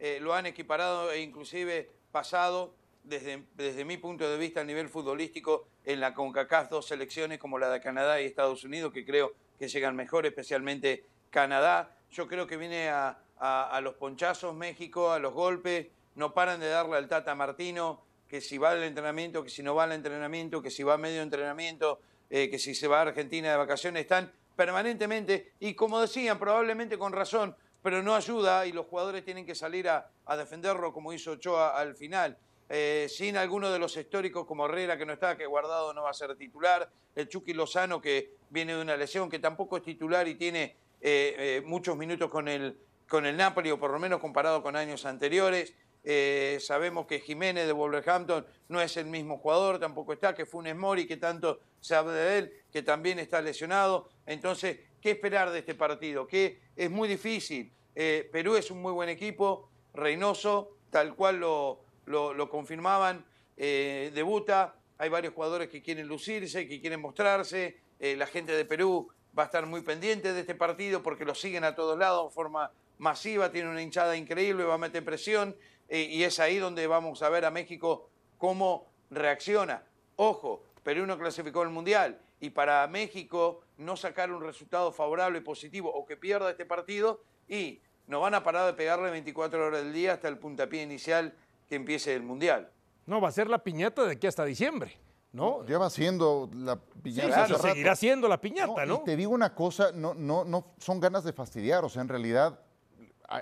eh, 0.00 0.18
lo 0.20 0.34
han 0.34 0.46
equiparado 0.46 1.12
e 1.12 1.20
inclusive 1.20 1.88
pasado, 2.10 2.74
desde, 3.04 3.44
desde 3.54 3.84
mi 3.84 3.96
punto 3.96 4.28
de 4.28 4.36
vista 4.36 4.62
a 4.62 4.64
nivel 4.64 4.88
futbolístico, 4.88 5.68
en 5.84 6.00
la 6.00 6.12
CONCACAF 6.12 6.68
dos 6.68 6.86
selecciones 6.86 7.38
como 7.38 7.58
la 7.58 7.70
de 7.70 7.80
Canadá 7.80 8.20
y 8.20 8.24
Estados 8.24 8.64
Unidos, 8.64 8.92
que 8.92 9.04
creo 9.04 9.32
que 9.58 9.68
llegan 9.68 9.94
mejor, 9.94 10.26
especialmente 10.26 11.04
Canadá. 11.30 11.96
Yo 12.10 12.26
creo 12.26 12.46
que 12.46 12.56
viene 12.56 12.88
a, 12.88 13.18
a 13.38 13.80
los 13.80 13.94
ponchazos 13.94 14.54
México, 14.54 15.12
a 15.12 15.18
los 15.18 15.32
golpes 15.32 15.86
no 16.14 16.34
paran 16.34 16.60
de 16.60 16.68
darle 16.68 16.96
al 16.96 17.08
Tata 17.08 17.34
Martino, 17.34 18.02
que 18.28 18.40
si 18.40 18.58
va 18.58 18.70
al 18.70 18.82
entrenamiento, 18.82 19.42
que 19.42 19.50
si 19.50 19.62
no 19.62 19.74
va 19.74 19.84
al 19.84 19.92
entrenamiento, 19.92 20.60
que 20.62 20.70
si 20.70 20.82
va 20.82 20.94
a 20.94 20.98
medio 20.98 21.22
entrenamiento, 21.22 22.00
eh, 22.28 22.50
que 22.50 22.58
si 22.58 22.74
se 22.74 22.88
va 22.88 22.98
a 22.98 23.02
Argentina 23.02 23.50
de 23.50 23.56
vacaciones, 23.56 24.02
están 24.02 24.30
permanentemente, 24.56 25.52
y 25.58 25.74
como 25.74 26.00
decían, 26.00 26.38
probablemente 26.38 26.98
con 26.98 27.12
razón, 27.12 27.56
pero 27.82 28.02
no 28.02 28.14
ayuda 28.14 28.66
y 28.66 28.72
los 28.72 28.86
jugadores 28.86 29.24
tienen 29.24 29.46
que 29.46 29.54
salir 29.54 29.88
a, 29.88 30.10
defenderlo 30.36 30.92
como 30.92 31.12
hizo 31.12 31.32
Ochoa 31.32 31.78
al 31.78 31.96
final. 31.96 32.38
Eh, 32.68 33.08
sin 33.08 33.36
alguno 33.36 33.70
de 33.70 33.80
los 33.80 33.96
históricos 33.96 34.46
como 34.46 34.66
Herrera 34.66 34.96
que 34.96 35.04
no 35.04 35.12
está, 35.12 35.36
que 35.36 35.44
Guardado 35.46 35.92
no 35.92 36.02
va 36.02 36.10
a 36.10 36.14
ser 36.14 36.36
titular, 36.36 36.88
el 37.16 37.28
Chucky 37.28 37.52
Lozano 37.52 38.00
que 38.00 38.36
viene 38.48 38.74
de 38.74 38.82
una 38.82 38.96
lesión, 38.96 39.28
que 39.28 39.40
tampoco 39.40 39.76
es 39.76 39.82
titular 39.82 40.28
y 40.28 40.36
tiene 40.36 40.76
eh, 41.00 41.62
muchos 41.64 41.96
minutos 41.96 42.30
con 42.30 42.46
el, 42.46 42.78
con 43.08 43.26
el 43.26 43.36
Napoli, 43.36 43.70
o 43.72 43.78
por 43.78 43.90
lo 43.90 43.98
menos 43.98 44.20
comparado 44.20 44.62
con 44.62 44.76
años 44.76 45.04
anteriores. 45.04 45.74
Eh, 46.02 46.58
sabemos 46.60 47.06
que 47.06 47.20
Jiménez 47.20 47.66
de 47.66 47.72
Wolverhampton 47.72 48.46
no 48.68 48.80
es 48.80 48.96
el 48.96 49.06
mismo 49.06 49.38
jugador, 49.38 49.78
tampoco 49.78 50.14
está, 50.14 50.34
que 50.34 50.46
Funes 50.46 50.76
Mori, 50.76 51.06
que 51.06 51.18
tanto 51.18 51.60
se 51.80 51.94
habla 51.94 52.12
de 52.12 52.38
él, 52.38 52.52
que 52.72 52.82
también 52.82 53.18
está 53.18 53.42
lesionado. 53.42 54.08
Entonces, 54.24 54.78
¿qué 55.00 55.12
esperar 55.12 55.50
de 55.50 55.60
este 55.60 55.74
partido? 55.74 56.26
Que 56.26 56.60
es 56.76 56.90
muy 56.90 57.08
difícil. 57.08 57.72
Eh, 57.94 58.28
Perú 58.32 58.56
es 58.56 58.70
un 58.70 58.80
muy 58.82 58.92
buen 58.92 59.08
equipo, 59.08 59.70
Reynoso, 59.94 60.76
tal 60.90 61.14
cual 61.14 61.40
lo, 61.40 61.80
lo, 62.06 62.50
confirmaban, 62.50 63.24
eh, 63.56 64.10
debuta. 64.14 64.76
Hay 64.98 65.08
varios 65.08 65.34
jugadores 65.34 65.68
que 65.68 65.82
quieren 65.82 66.06
lucirse, 66.06 66.68
que 66.68 66.80
quieren 66.80 67.00
mostrarse. 67.00 67.78
la 67.98 68.26
gente 68.26 68.52
de 68.52 68.64
Perú 68.64 69.10
va 69.38 69.44
a 69.44 69.46
estar 69.46 69.66
muy 69.66 69.82
pendiente 69.82 70.32
de 70.32 70.40
este 70.40 70.54
partido 70.54 71.02
porque 71.02 71.24
lo 71.24 71.34
siguen 71.34 71.64
a 71.64 71.74
todos 71.74 71.98
lados 71.98 72.30
de 72.30 72.34
forma 72.34 72.70
masiva, 72.98 73.50
tiene 73.50 73.68
una 73.70 73.82
hinchada 73.82 74.16
increíble, 74.16 74.64
va 74.64 74.74
a 74.74 74.78
meter 74.78 75.04
presión. 75.04 75.56
Eh, 75.88 76.02
y 76.02 76.22
es 76.22 76.38
ahí 76.38 76.58
donde 76.58 76.86
vamos 76.86 77.22
a 77.22 77.28
ver 77.28 77.44
a 77.44 77.50
México 77.50 78.08
cómo 78.38 78.86
reacciona. 79.10 79.82
Ojo, 80.16 80.62
Perú 80.84 81.06
no 81.06 81.18
clasificó 81.18 81.62
el 81.62 81.70
Mundial 81.70 82.20
y 82.40 82.50
para 82.50 82.86
México 82.86 83.60
no 83.76 83.96
sacar 83.96 84.32
un 84.32 84.42
resultado 84.42 84.92
favorable, 84.92 85.40
positivo 85.40 85.92
o 85.92 86.04
que 86.06 86.16
pierda 86.16 86.50
este 86.50 86.66
partido 86.66 87.22
y 87.48 87.80
no 88.06 88.20
van 88.20 88.34
a 88.34 88.42
parar 88.42 88.66
de 88.66 88.72
pegarle 88.72 89.10
24 89.10 89.66
horas 89.66 89.82
del 89.82 89.92
día 89.92 90.14
hasta 90.14 90.28
el 90.28 90.38
puntapié 90.38 90.82
inicial 90.82 91.34
que 91.68 91.76
empiece 91.76 92.14
el 92.14 92.22
Mundial. 92.22 92.70
No, 93.06 93.20
va 93.20 93.28
a 93.28 93.32
ser 93.32 93.48
la 93.48 93.58
piñata 93.62 94.04
de 94.04 94.12
aquí 94.12 94.26
hasta 94.26 94.44
diciembre. 94.44 94.98
¿no? 95.32 95.64
Lleva 95.64 95.88
siendo 95.90 96.50
la 96.52 96.76
piñata. 96.76 97.46
Sí, 97.46 97.54
seguirá 97.54 97.94
siendo 97.94 98.26
la 98.26 98.40
piñata, 98.40 98.84
¿no? 98.84 98.96
Y 98.96 99.04
te 99.04 99.16
digo 99.16 99.32
una 99.32 99.54
cosa, 99.54 99.92
no, 99.92 100.14
no, 100.14 100.44
no 100.44 100.74
son 100.78 100.98
ganas 100.98 101.22
de 101.22 101.32
fastidiar, 101.32 101.84
o 101.84 101.88
sea, 101.88 102.02
en 102.02 102.08
realidad 102.08 102.58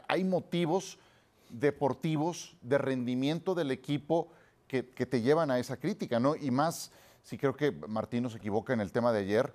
hay 0.07 0.23
motivos 0.23 0.99
deportivos, 1.49 2.57
de 2.61 2.77
rendimiento 2.79 3.55
del 3.55 3.71
equipo 3.71 4.29
que, 4.67 4.83
te 4.83 5.23
llevan 5.23 5.51
a 5.51 5.59
esa 5.59 5.79
crítica, 5.79 6.21
¿no? 6.21 6.37
Y 6.37 6.51
más, 6.51 6.93
si 7.23 7.39
creo 7.39 7.55
que 7.55 7.73
Martino 7.73 8.31
se 8.31 8.39
equivoca 8.39 8.73
en 8.73 8.81
el 8.81 8.93
tema 8.93 9.13
de 9.13 9.21
ayer, 9.21 9.53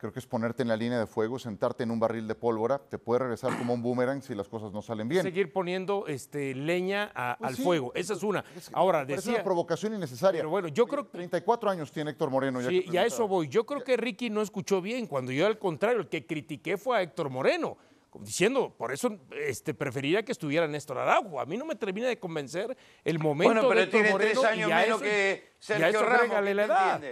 creo 0.00 0.12
que 0.12 0.18
es 0.18 0.26
ponerte 0.26 0.62
en 0.62 0.68
la 0.68 0.76
línea 0.76 0.98
de 0.98 1.06
fuego, 1.06 1.38
sentarte 1.38 1.82
en 1.82 1.90
un 1.90 2.00
barril 2.00 2.26
de 2.26 2.34
pólvora, 2.34 2.78
te 2.78 2.96
puede 2.98 3.20
regresar 3.20 3.56
como 3.58 3.74
un 3.74 3.82
boomerang 3.82 4.22
si 4.22 4.34
las 4.34 4.48
cosas 4.48 4.72
no 4.72 4.80
salen 4.80 5.08
bien. 5.08 5.22
Seguir 5.22 5.52
poniendo 5.52 6.06
este, 6.06 6.54
leña 6.54 7.12
pues 7.38 7.50
al 7.50 7.56
fuego, 7.62 7.92
esa 7.94 8.14
es 8.14 8.22
una. 8.22 8.42
Ahora, 8.72 9.04
decía... 9.04 9.32
Es 9.32 9.38
una 9.38 9.44
provocación 9.44 9.94
innecesaria. 9.94 10.40
Pero 10.40 10.48
bueno, 10.48 10.68
yo 10.68 10.86
creo... 10.86 11.06
34 11.06 11.70
años 11.70 11.92
tiene 11.92 12.12
Héctor 12.12 12.30
Moreno. 12.30 12.62
Sí, 12.62 12.86
y 12.90 12.96
a 12.96 13.04
eso 13.04 13.28
voy. 13.28 13.48
Yo 13.48 13.66
creo 13.66 13.84
que 13.84 13.96
Ricky 13.98 14.30
no 14.30 14.40
escuchó 14.40 14.80
bien, 14.80 15.06
cuando 15.06 15.32
yo 15.32 15.46
al 15.46 15.58
contrario, 15.58 16.00
el 16.00 16.08
que 16.08 16.26
critiqué 16.26 16.78
fue 16.78 16.96
a 16.96 17.02
Héctor 17.02 17.28
Moreno 17.28 17.76
diciendo, 18.20 18.74
por 18.76 18.92
eso 18.92 19.18
este, 19.30 19.74
preferiría 19.74 20.24
que 20.24 20.32
estuviera 20.32 20.66
Néstor 20.66 20.98
Araujo. 20.98 21.40
A 21.40 21.46
mí 21.46 21.56
no 21.56 21.64
me 21.64 21.76
termina 21.76 22.08
de 22.08 22.18
convencer 22.18 22.76
el 23.04 23.18
momento 23.18 23.54
bueno, 23.54 23.68
pero 23.68 23.80
de 23.80 23.86
tiene 23.86 24.14
tres 24.14 24.44
años 24.44 24.70
menos 24.70 25.00
que 25.00 25.52
Sergio 25.58 26.02
Ramos, 26.02 26.42
la 26.42 26.50
edad. 26.50 27.02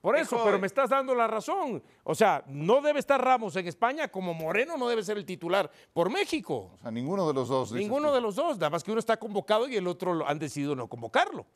Por 0.00 0.16
eso, 0.16 0.40
pero 0.44 0.58
me 0.60 0.68
estás 0.68 0.90
dando 0.90 1.14
la 1.14 1.26
razón. 1.26 1.82
O 2.04 2.14
sea, 2.14 2.44
no 2.46 2.80
debe 2.80 3.00
estar 3.00 3.22
Ramos 3.22 3.56
en 3.56 3.66
España 3.66 4.08
como 4.08 4.32
Moreno 4.32 4.76
no 4.76 4.88
debe 4.88 5.02
ser 5.02 5.18
el 5.18 5.24
titular 5.24 5.70
por 5.92 6.08
México. 6.08 6.70
O 6.74 6.78
sea, 6.78 6.90
ninguno 6.90 7.26
de 7.26 7.34
los 7.34 7.48
dos. 7.48 7.72
Ninguno 7.72 8.12
de 8.14 8.20
los 8.20 8.36
dos, 8.36 8.58
nada 8.58 8.70
más 8.70 8.84
que 8.84 8.92
uno 8.92 9.00
está 9.00 9.16
convocado 9.16 9.68
y 9.68 9.76
el 9.76 9.88
otro 9.88 10.26
han 10.26 10.38
decidido 10.38 10.76
no 10.76 10.88
convocarlo. 10.88 11.46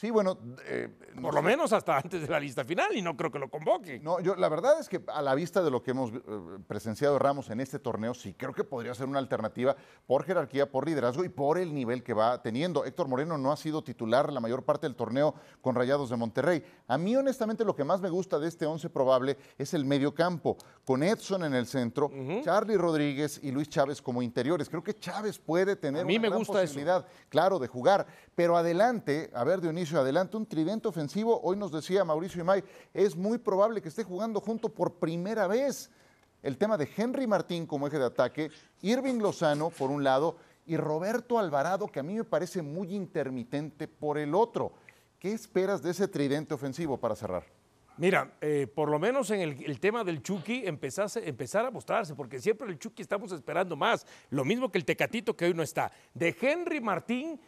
Sí, 0.00 0.10
bueno. 0.10 0.38
Eh, 0.64 0.88
Por 1.20 1.34
lo 1.34 1.42
menos 1.42 1.74
hasta 1.74 1.98
antes 1.98 2.22
de 2.22 2.28
la 2.28 2.40
lista 2.40 2.64
final 2.64 2.96
y 2.96 3.02
no 3.02 3.18
creo 3.18 3.30
que 3.30 3.38
lo 3.38 3.50
convoque. 3.50 4.00
No, 4.00 4.18
yo 4.18 4.34
la 4.34 4.48
verdad 4.48 4.80
es 4.80 4.88
que 4.88 5.02
a 5.06 5.20
la 5.20 5.34
vista 5.34 5.62
de 5.62 5.70
lo 5.70 5.82
que 5.82 5.90
hemos 5.90 6.10
eh, 6.10 6.20
presenciado 6.66 7.18
Ramos 7.18 7.50
en 7.50 7.60
este 7.60 7.78
torneo, 7.78 8.14
sí 8.14 8.32
creo 8.32 8.54
que 8.54 8.64
podría 8.64 8.94
ser 8.94 9.08
una 9.08 9.18
alternativa 9.18 9.76
por 10.06 10.24
jerarquía, 10.24 10.70
por 10.70 10.86
liderazgo 10.86 11.22
y 11.22 11.28
por 11.28 11.58
el 11.58 11.74
nivel 11.74 12.02
que 12.02 12.14
va 12.14 12.40
teniendo. 12.40 12.86
Héctor 12.86 13.08
Moreno 13.08 13.36
no 13.36 13.52
ha 13.52 13.58
sido 13.58 13.84
titular 13.84 14.32
la 14.32 14.40
mayor 14.40 14.62
parte 14.62 14.86
del 14.86 14.96
torneo 14.96 15.34
con 15.60 15.74
Rayados 15.74 16.08
de 16.08 16.16
Monterrey. 16.16 16.64
A 16.86 16.96
mí, 16.96 17.14
honestamente, 17.14 17.62
lo 17.66 17.76
que 17.76 17.84
más 17.84 18.00
me 18.00 18.08
gusta 18.08 18.38
de 18.38 18.48
este 18.48 18.64
once 18.64 18.88
probable 18.88 19.36
es 19.58 19.74
el 19.74 19.84
medio 19.84 20.14
campo, 20.14 20.56
con 20.86 21.02
Edson 21.02 21.44
en 21.44 21.52
el 21.52 21.66
centro, 21.66 22.10
Charlie 22.42 22.78
Rodríguez 22.78 23.38
y 23.42 23.50
Luis 23.50 23.68
Chávez 23.68 24.00
como 24.00 24.22
interiores. 24.22 24.70
Creo 24.70 24.82
que 24.82 24.94
Chávez 24.94 25.38
puede 25.38 25.76
tener 25.76 26.06
una 26.06 26.28
gran 26.30 26.42
posibilidad, 26.42 27.06
claro, 27.28 27.58
de 27.58 27.68
jugar. 27.68 28.06
Pero 28.34 28.56
adelante, 28.56 29.30
a 29.34 29.44
ver, 29.44 29.60
Dionisio 29.60 29.89
adelante, 29.98 30.36
un 30.36 30.46
tridente 30.46 30.88
ofensivo. 30.88 31.40
Hoy 31.42 31.56
nos 31.56 31.72
decía 31.72 32.04
Mauricio 32.04 32.40
Imay, 32.40 32.62
es 32.94 33.16
muy 33.16 33.38
probable 33.38 33.82
que 33.82 33.88
esté 33.88 34.04
jugando 34.04 34.40
junto 34.40 34.68
por 34.68 34.94
primera 34.94 35.46
vez. 35.46 35.90
El 36.42 36.56
tema 36.56 36.76
de 36.78 36.88
Henry 36.96 37.26
Martín 37.26 37.66
como 37.66 37.86
eje 37.86 37.98
de 37.98 38.06
ataque, 38.06 38.50
Irving 38.82 39.18
Lozano 39.18 39.70
por 39.70 39.90
un 39.90 40.04
lado 40.04 40.36
y 40.66 40.76
Roberto 40.76 41.38
Alvarado, 41.38 41.88
que 41.88 42.00
a 42.00 42.02
mí 42.02 42.14
me 42.14 42.24
parece 42.24 42.62
muy 42.62 42.94
intermitente 42.94 43.88
por 43.88 44.18
el 44.18 44.34
otro. 44.34 44.72
¿Qué 45.18 45.32
esperas 45.32 45.82
de 45.82 45.90
ese 45.90 46.08
tridente 46.08 46.54
ofensivo 46.54 46.96
para 46.96 47.16
cerrar? 47.16 47.44
Mira, 48.00 48.32
eh, 48.40 48.66
por 48.74 48.88
lo 48.88 48.98
menos 48.98 49.30
en 49.30 49.40
el, 49.42 49.78
tema 49.78 50.02
del 50.04 50.22
Chucky 50.22 50.62
empezase, 50.64 51.28
empezar 51.28 51.66
a 51.66 51.70
mostrarse, 51.70 52.14
porque 52.14 52.40
siempre 52.40 52.66
el 52.66 52.78
Chucky 52.78 53.02
estamos 53.02 53.30
esperando 53.32 53.76
más. 53.76 54.06
Lo 54.30 54.42
mismo 54.42 54.72
que 54.72 54.78
el 54.78 54.86
Tecatito 54.86 55.36
que 55.36 55.44
hoy 55.44 55.52
no 55.52 55.62
está. 55.62 55.92
De 56.14 56.34
Henry 56.40 56.80
Martín 56.80 57.38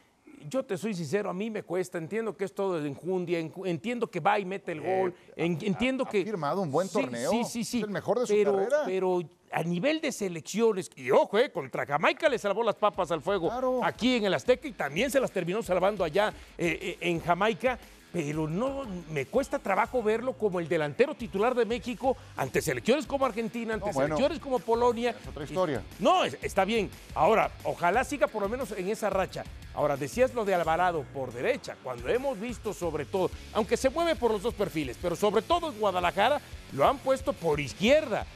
yo 0.49 0.65
te 0.65 0.77
soy 0.77 0.95
sincero, 0.95 1.31
a 1.31 1.35
mí 1.35 1.51
me 1.51 1.63
cuesta, 1.63 1.99
entiendo 1.99 2.37
que 2.37 2.45
es 2.45 2.55
todo 2.55 2.81
de 2.81 2.89
enjundia, 2.89 3.39
entiendo 3.39 4.11
que 4.11 4.21
va 4.21 4.39
y 4.39 4.45
mete 4.45 4.73
el 4.73 4.81
eh, 4.85 5.01
gol, 5.01 5.15
entiendo 5.37 6.05
que... 6.05 6.23
Ha 6.23 6.25
firmado 6.25 6.63
un 6.63 6.71
buen 6.71 6.89
torneo, 6.89 7.31
sí, 7.31 7.45
sí, 7.45 7.65
sí, 7.65 7.81
el 7.81 7.91
mejor 7.91 8.21
de 8.21 8.27
su 8.27 8.33
pero, 8.33 8.57
carrera. 8.57 8.83
Pero 8.85 9.21
a 9.51 9.63
nivel 9.63 10.01
de 10.01 10.13
selecciones, 10.13 10.91
y 10.97 11.11
ojo, 11.11 11.39
eh, 11.39 11.51
contra 11.51 11.87
Jamaica 11.87 12.29
le 12.29 12.39
salvó 12.39 12.63
las 12.63 12.77
papas 12.77 13.11
al 13.11 13.21
fuego 13.21 13.51
aquí 13.85 14.17
en 14.17 14.25
el 14.25 14.35
Azteca 14.35 14.67
y 14.67 14.73
también 14.73 15.11
se 15.11 15.21
las 15.21 15.31
terminó 15.31 15.63
salvando 15.63 16.05
allá 16.05 16.33
eh, 16.57 16.97
en 17.01 17.21
Jamaica 17.21 17.79
pero 18.13 18.47
no 18.47 18.85
me 19.11 19.27
cuesta 19.27 19.59
trabajo 19.59 20.03
verlo 20.03 20.35
como 20.35 20.61
el 20.61 20.69
delantero 20.69 21.15
titular 21.15 21.55
de 21.55 21.65
México 21.65 22.17
ante 22.37 22.61
selecciones 22.61 23.07
como 23.07 23.25
Argentina, 23.25 23.75
ante 23.75 23.93
selecciones 23.93 24.39
como 24.39 24.59
Polonia. 24.59 25.11
Es 25.11 25.29
otra 25.29 25.45
historia. 25.45 25.83
no, 25.99 26.25
está 26.25 26.65
bien. 26.65 26.91
Ahora, 27.15 27.51
ojalá 27.65 28.05
siga 28.05 28.27
por 28.27 28.43
lo 28.43 28.49
menos 28.49 28.73
en 28.73 28.89
esa 28.89 29.09
racha. 29.09 29.45
Ahora, 29.75 29.97
decías 29.97 30.35
lo 30.35 30.45
de 30.45 30.55
Alvarado 30.55 31.05
por 31.15 31.33
derecha, 31.33 31.77
cuando 31.83 32.09
hemos 32.09 32.39
visto 32.39 32.75
sobre 32.75 33.07
todo, 33.07 33.31
aunque 33.55 33.79
se 33.79 33.89
mueve 33.89 34.15
por 34.17 34.31
los 34.31 34.43
dos 34.43 34.53
perfiles, 34.55 34.99
pero 35.01 35.17
sobre 35.17 35.41
todo 35.41 35.71
en 35.71 35.79
Guadalajara 35.79 36.41
lo 36.73 36.87
han 36.87 36.99
puesto 36.99 37.33
por 37.33 37.59
izquierda, 37.59 38.27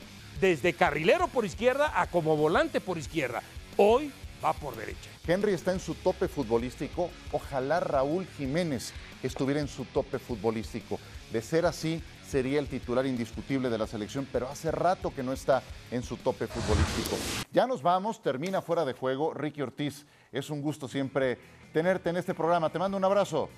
desde 0.41 0.73
carrilero 0.73 1.29
por 1.29 1.45
izquierda 1.45 1.93
a 1.95 2.07
como 2.07 2.37
volante 2.37 2.81
por 2.81 2.97
izquierda. 2.97 3.43
Hoy 3.77 4.11
va 4.43 4.55
por 4.55 4.75
derecha. 4.77 5.11
Henry 5.27 5.55
está 5.55 5.73
en 5.73 5.81
su 5.81 5.95
tope 5.95 6.29
futbolístico. 6.29 7.11
Ojalá 7.33 7.81
Raúl 7.81 8.27
Jiménez 8.39 8.93
estuviera 9.23 9.61
en 9.61 9.69
su 9.69 9.85
tope 9.87 10.19
futbolístico. 10.19 11.01
De 11.33 11.43
ser 11.43 11.67
así, 11.67 12.01
sería 12.27 12.61
el 12.61 12.69
titular 12.69 13.05
indiscutible 13.07 13.69
de 13.69 13.79
la 13.79 13.87
selección, 13.87 14.29
pero 14.33 14.49
hace 14.49 14.71
rato 14.71 15.13
que 15.15 15.25
no 15.25 15.33
está 15.33 15.63
en 15.91 16.03
su 16.03 16.17
tope 16.17 16.47
futbolístico. 16.47 17.17
Ya 17.53 17.67
nos 17.67 17.83
vamos, 17.83 18.23
termina 18.23 18.63
fuera 18.63 18.85
de 18.85 18.93
juego 18.93 19.35
Ricky 19.35 19.63
Ortiz. 19.63 20.07
Es 20.31 20.51
un 20.51 20.63
gusto 20.63 20.87
siempre 20.87 21.39
tenerte 21.73 22.11
en 22.11 22.19
este 22.19 22.33
programa. 22.33 22.71
Te 22.71 22.79
mando 22.79 22.97
un 22.97 23.05
abrazo. 23.05 23.49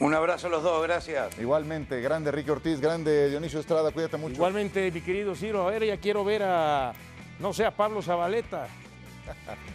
Un 0.00 0.12
abrazo 0.12 0.48
a 0.48 0.50
los 0.50 0.62
dos, 0.62 0.82
gracias. 0.82 1.38
Igualmente, 1.38 2.00
grande 2.02 2.30
Ricky 2.30 2.50
Ortiz, 2.50 2.78
grande 2.80 3.30
Dionisio 3.30 3.60
Estrada, 3.60 3.90
cuídate 3.90 4.18
mucho. 4.18 4.34
Igualmente, 4.34 4.90
mi 4.90 5.00
querido 5.00 5.34
Ciro, 5.34 5.66
a 5.66 5.70
ver, 5.70 5.86
ya 5.86 5.96
quiero 5.96 6.24
ver 6.24 6.42
a, 6.42 6.92
no 7.38 7.54
sé, 7.54 7.64
a 7.64 7.70
Pablo 7.70 8.02
Zabaleta. 8.02 8.68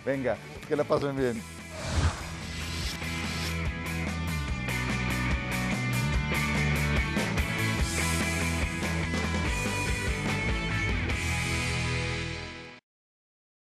Venga, 0.06 0.38
que 0.68 0.76
la 0.76 0.84
pasen 0.84 1.16
bien. 1.16 1.42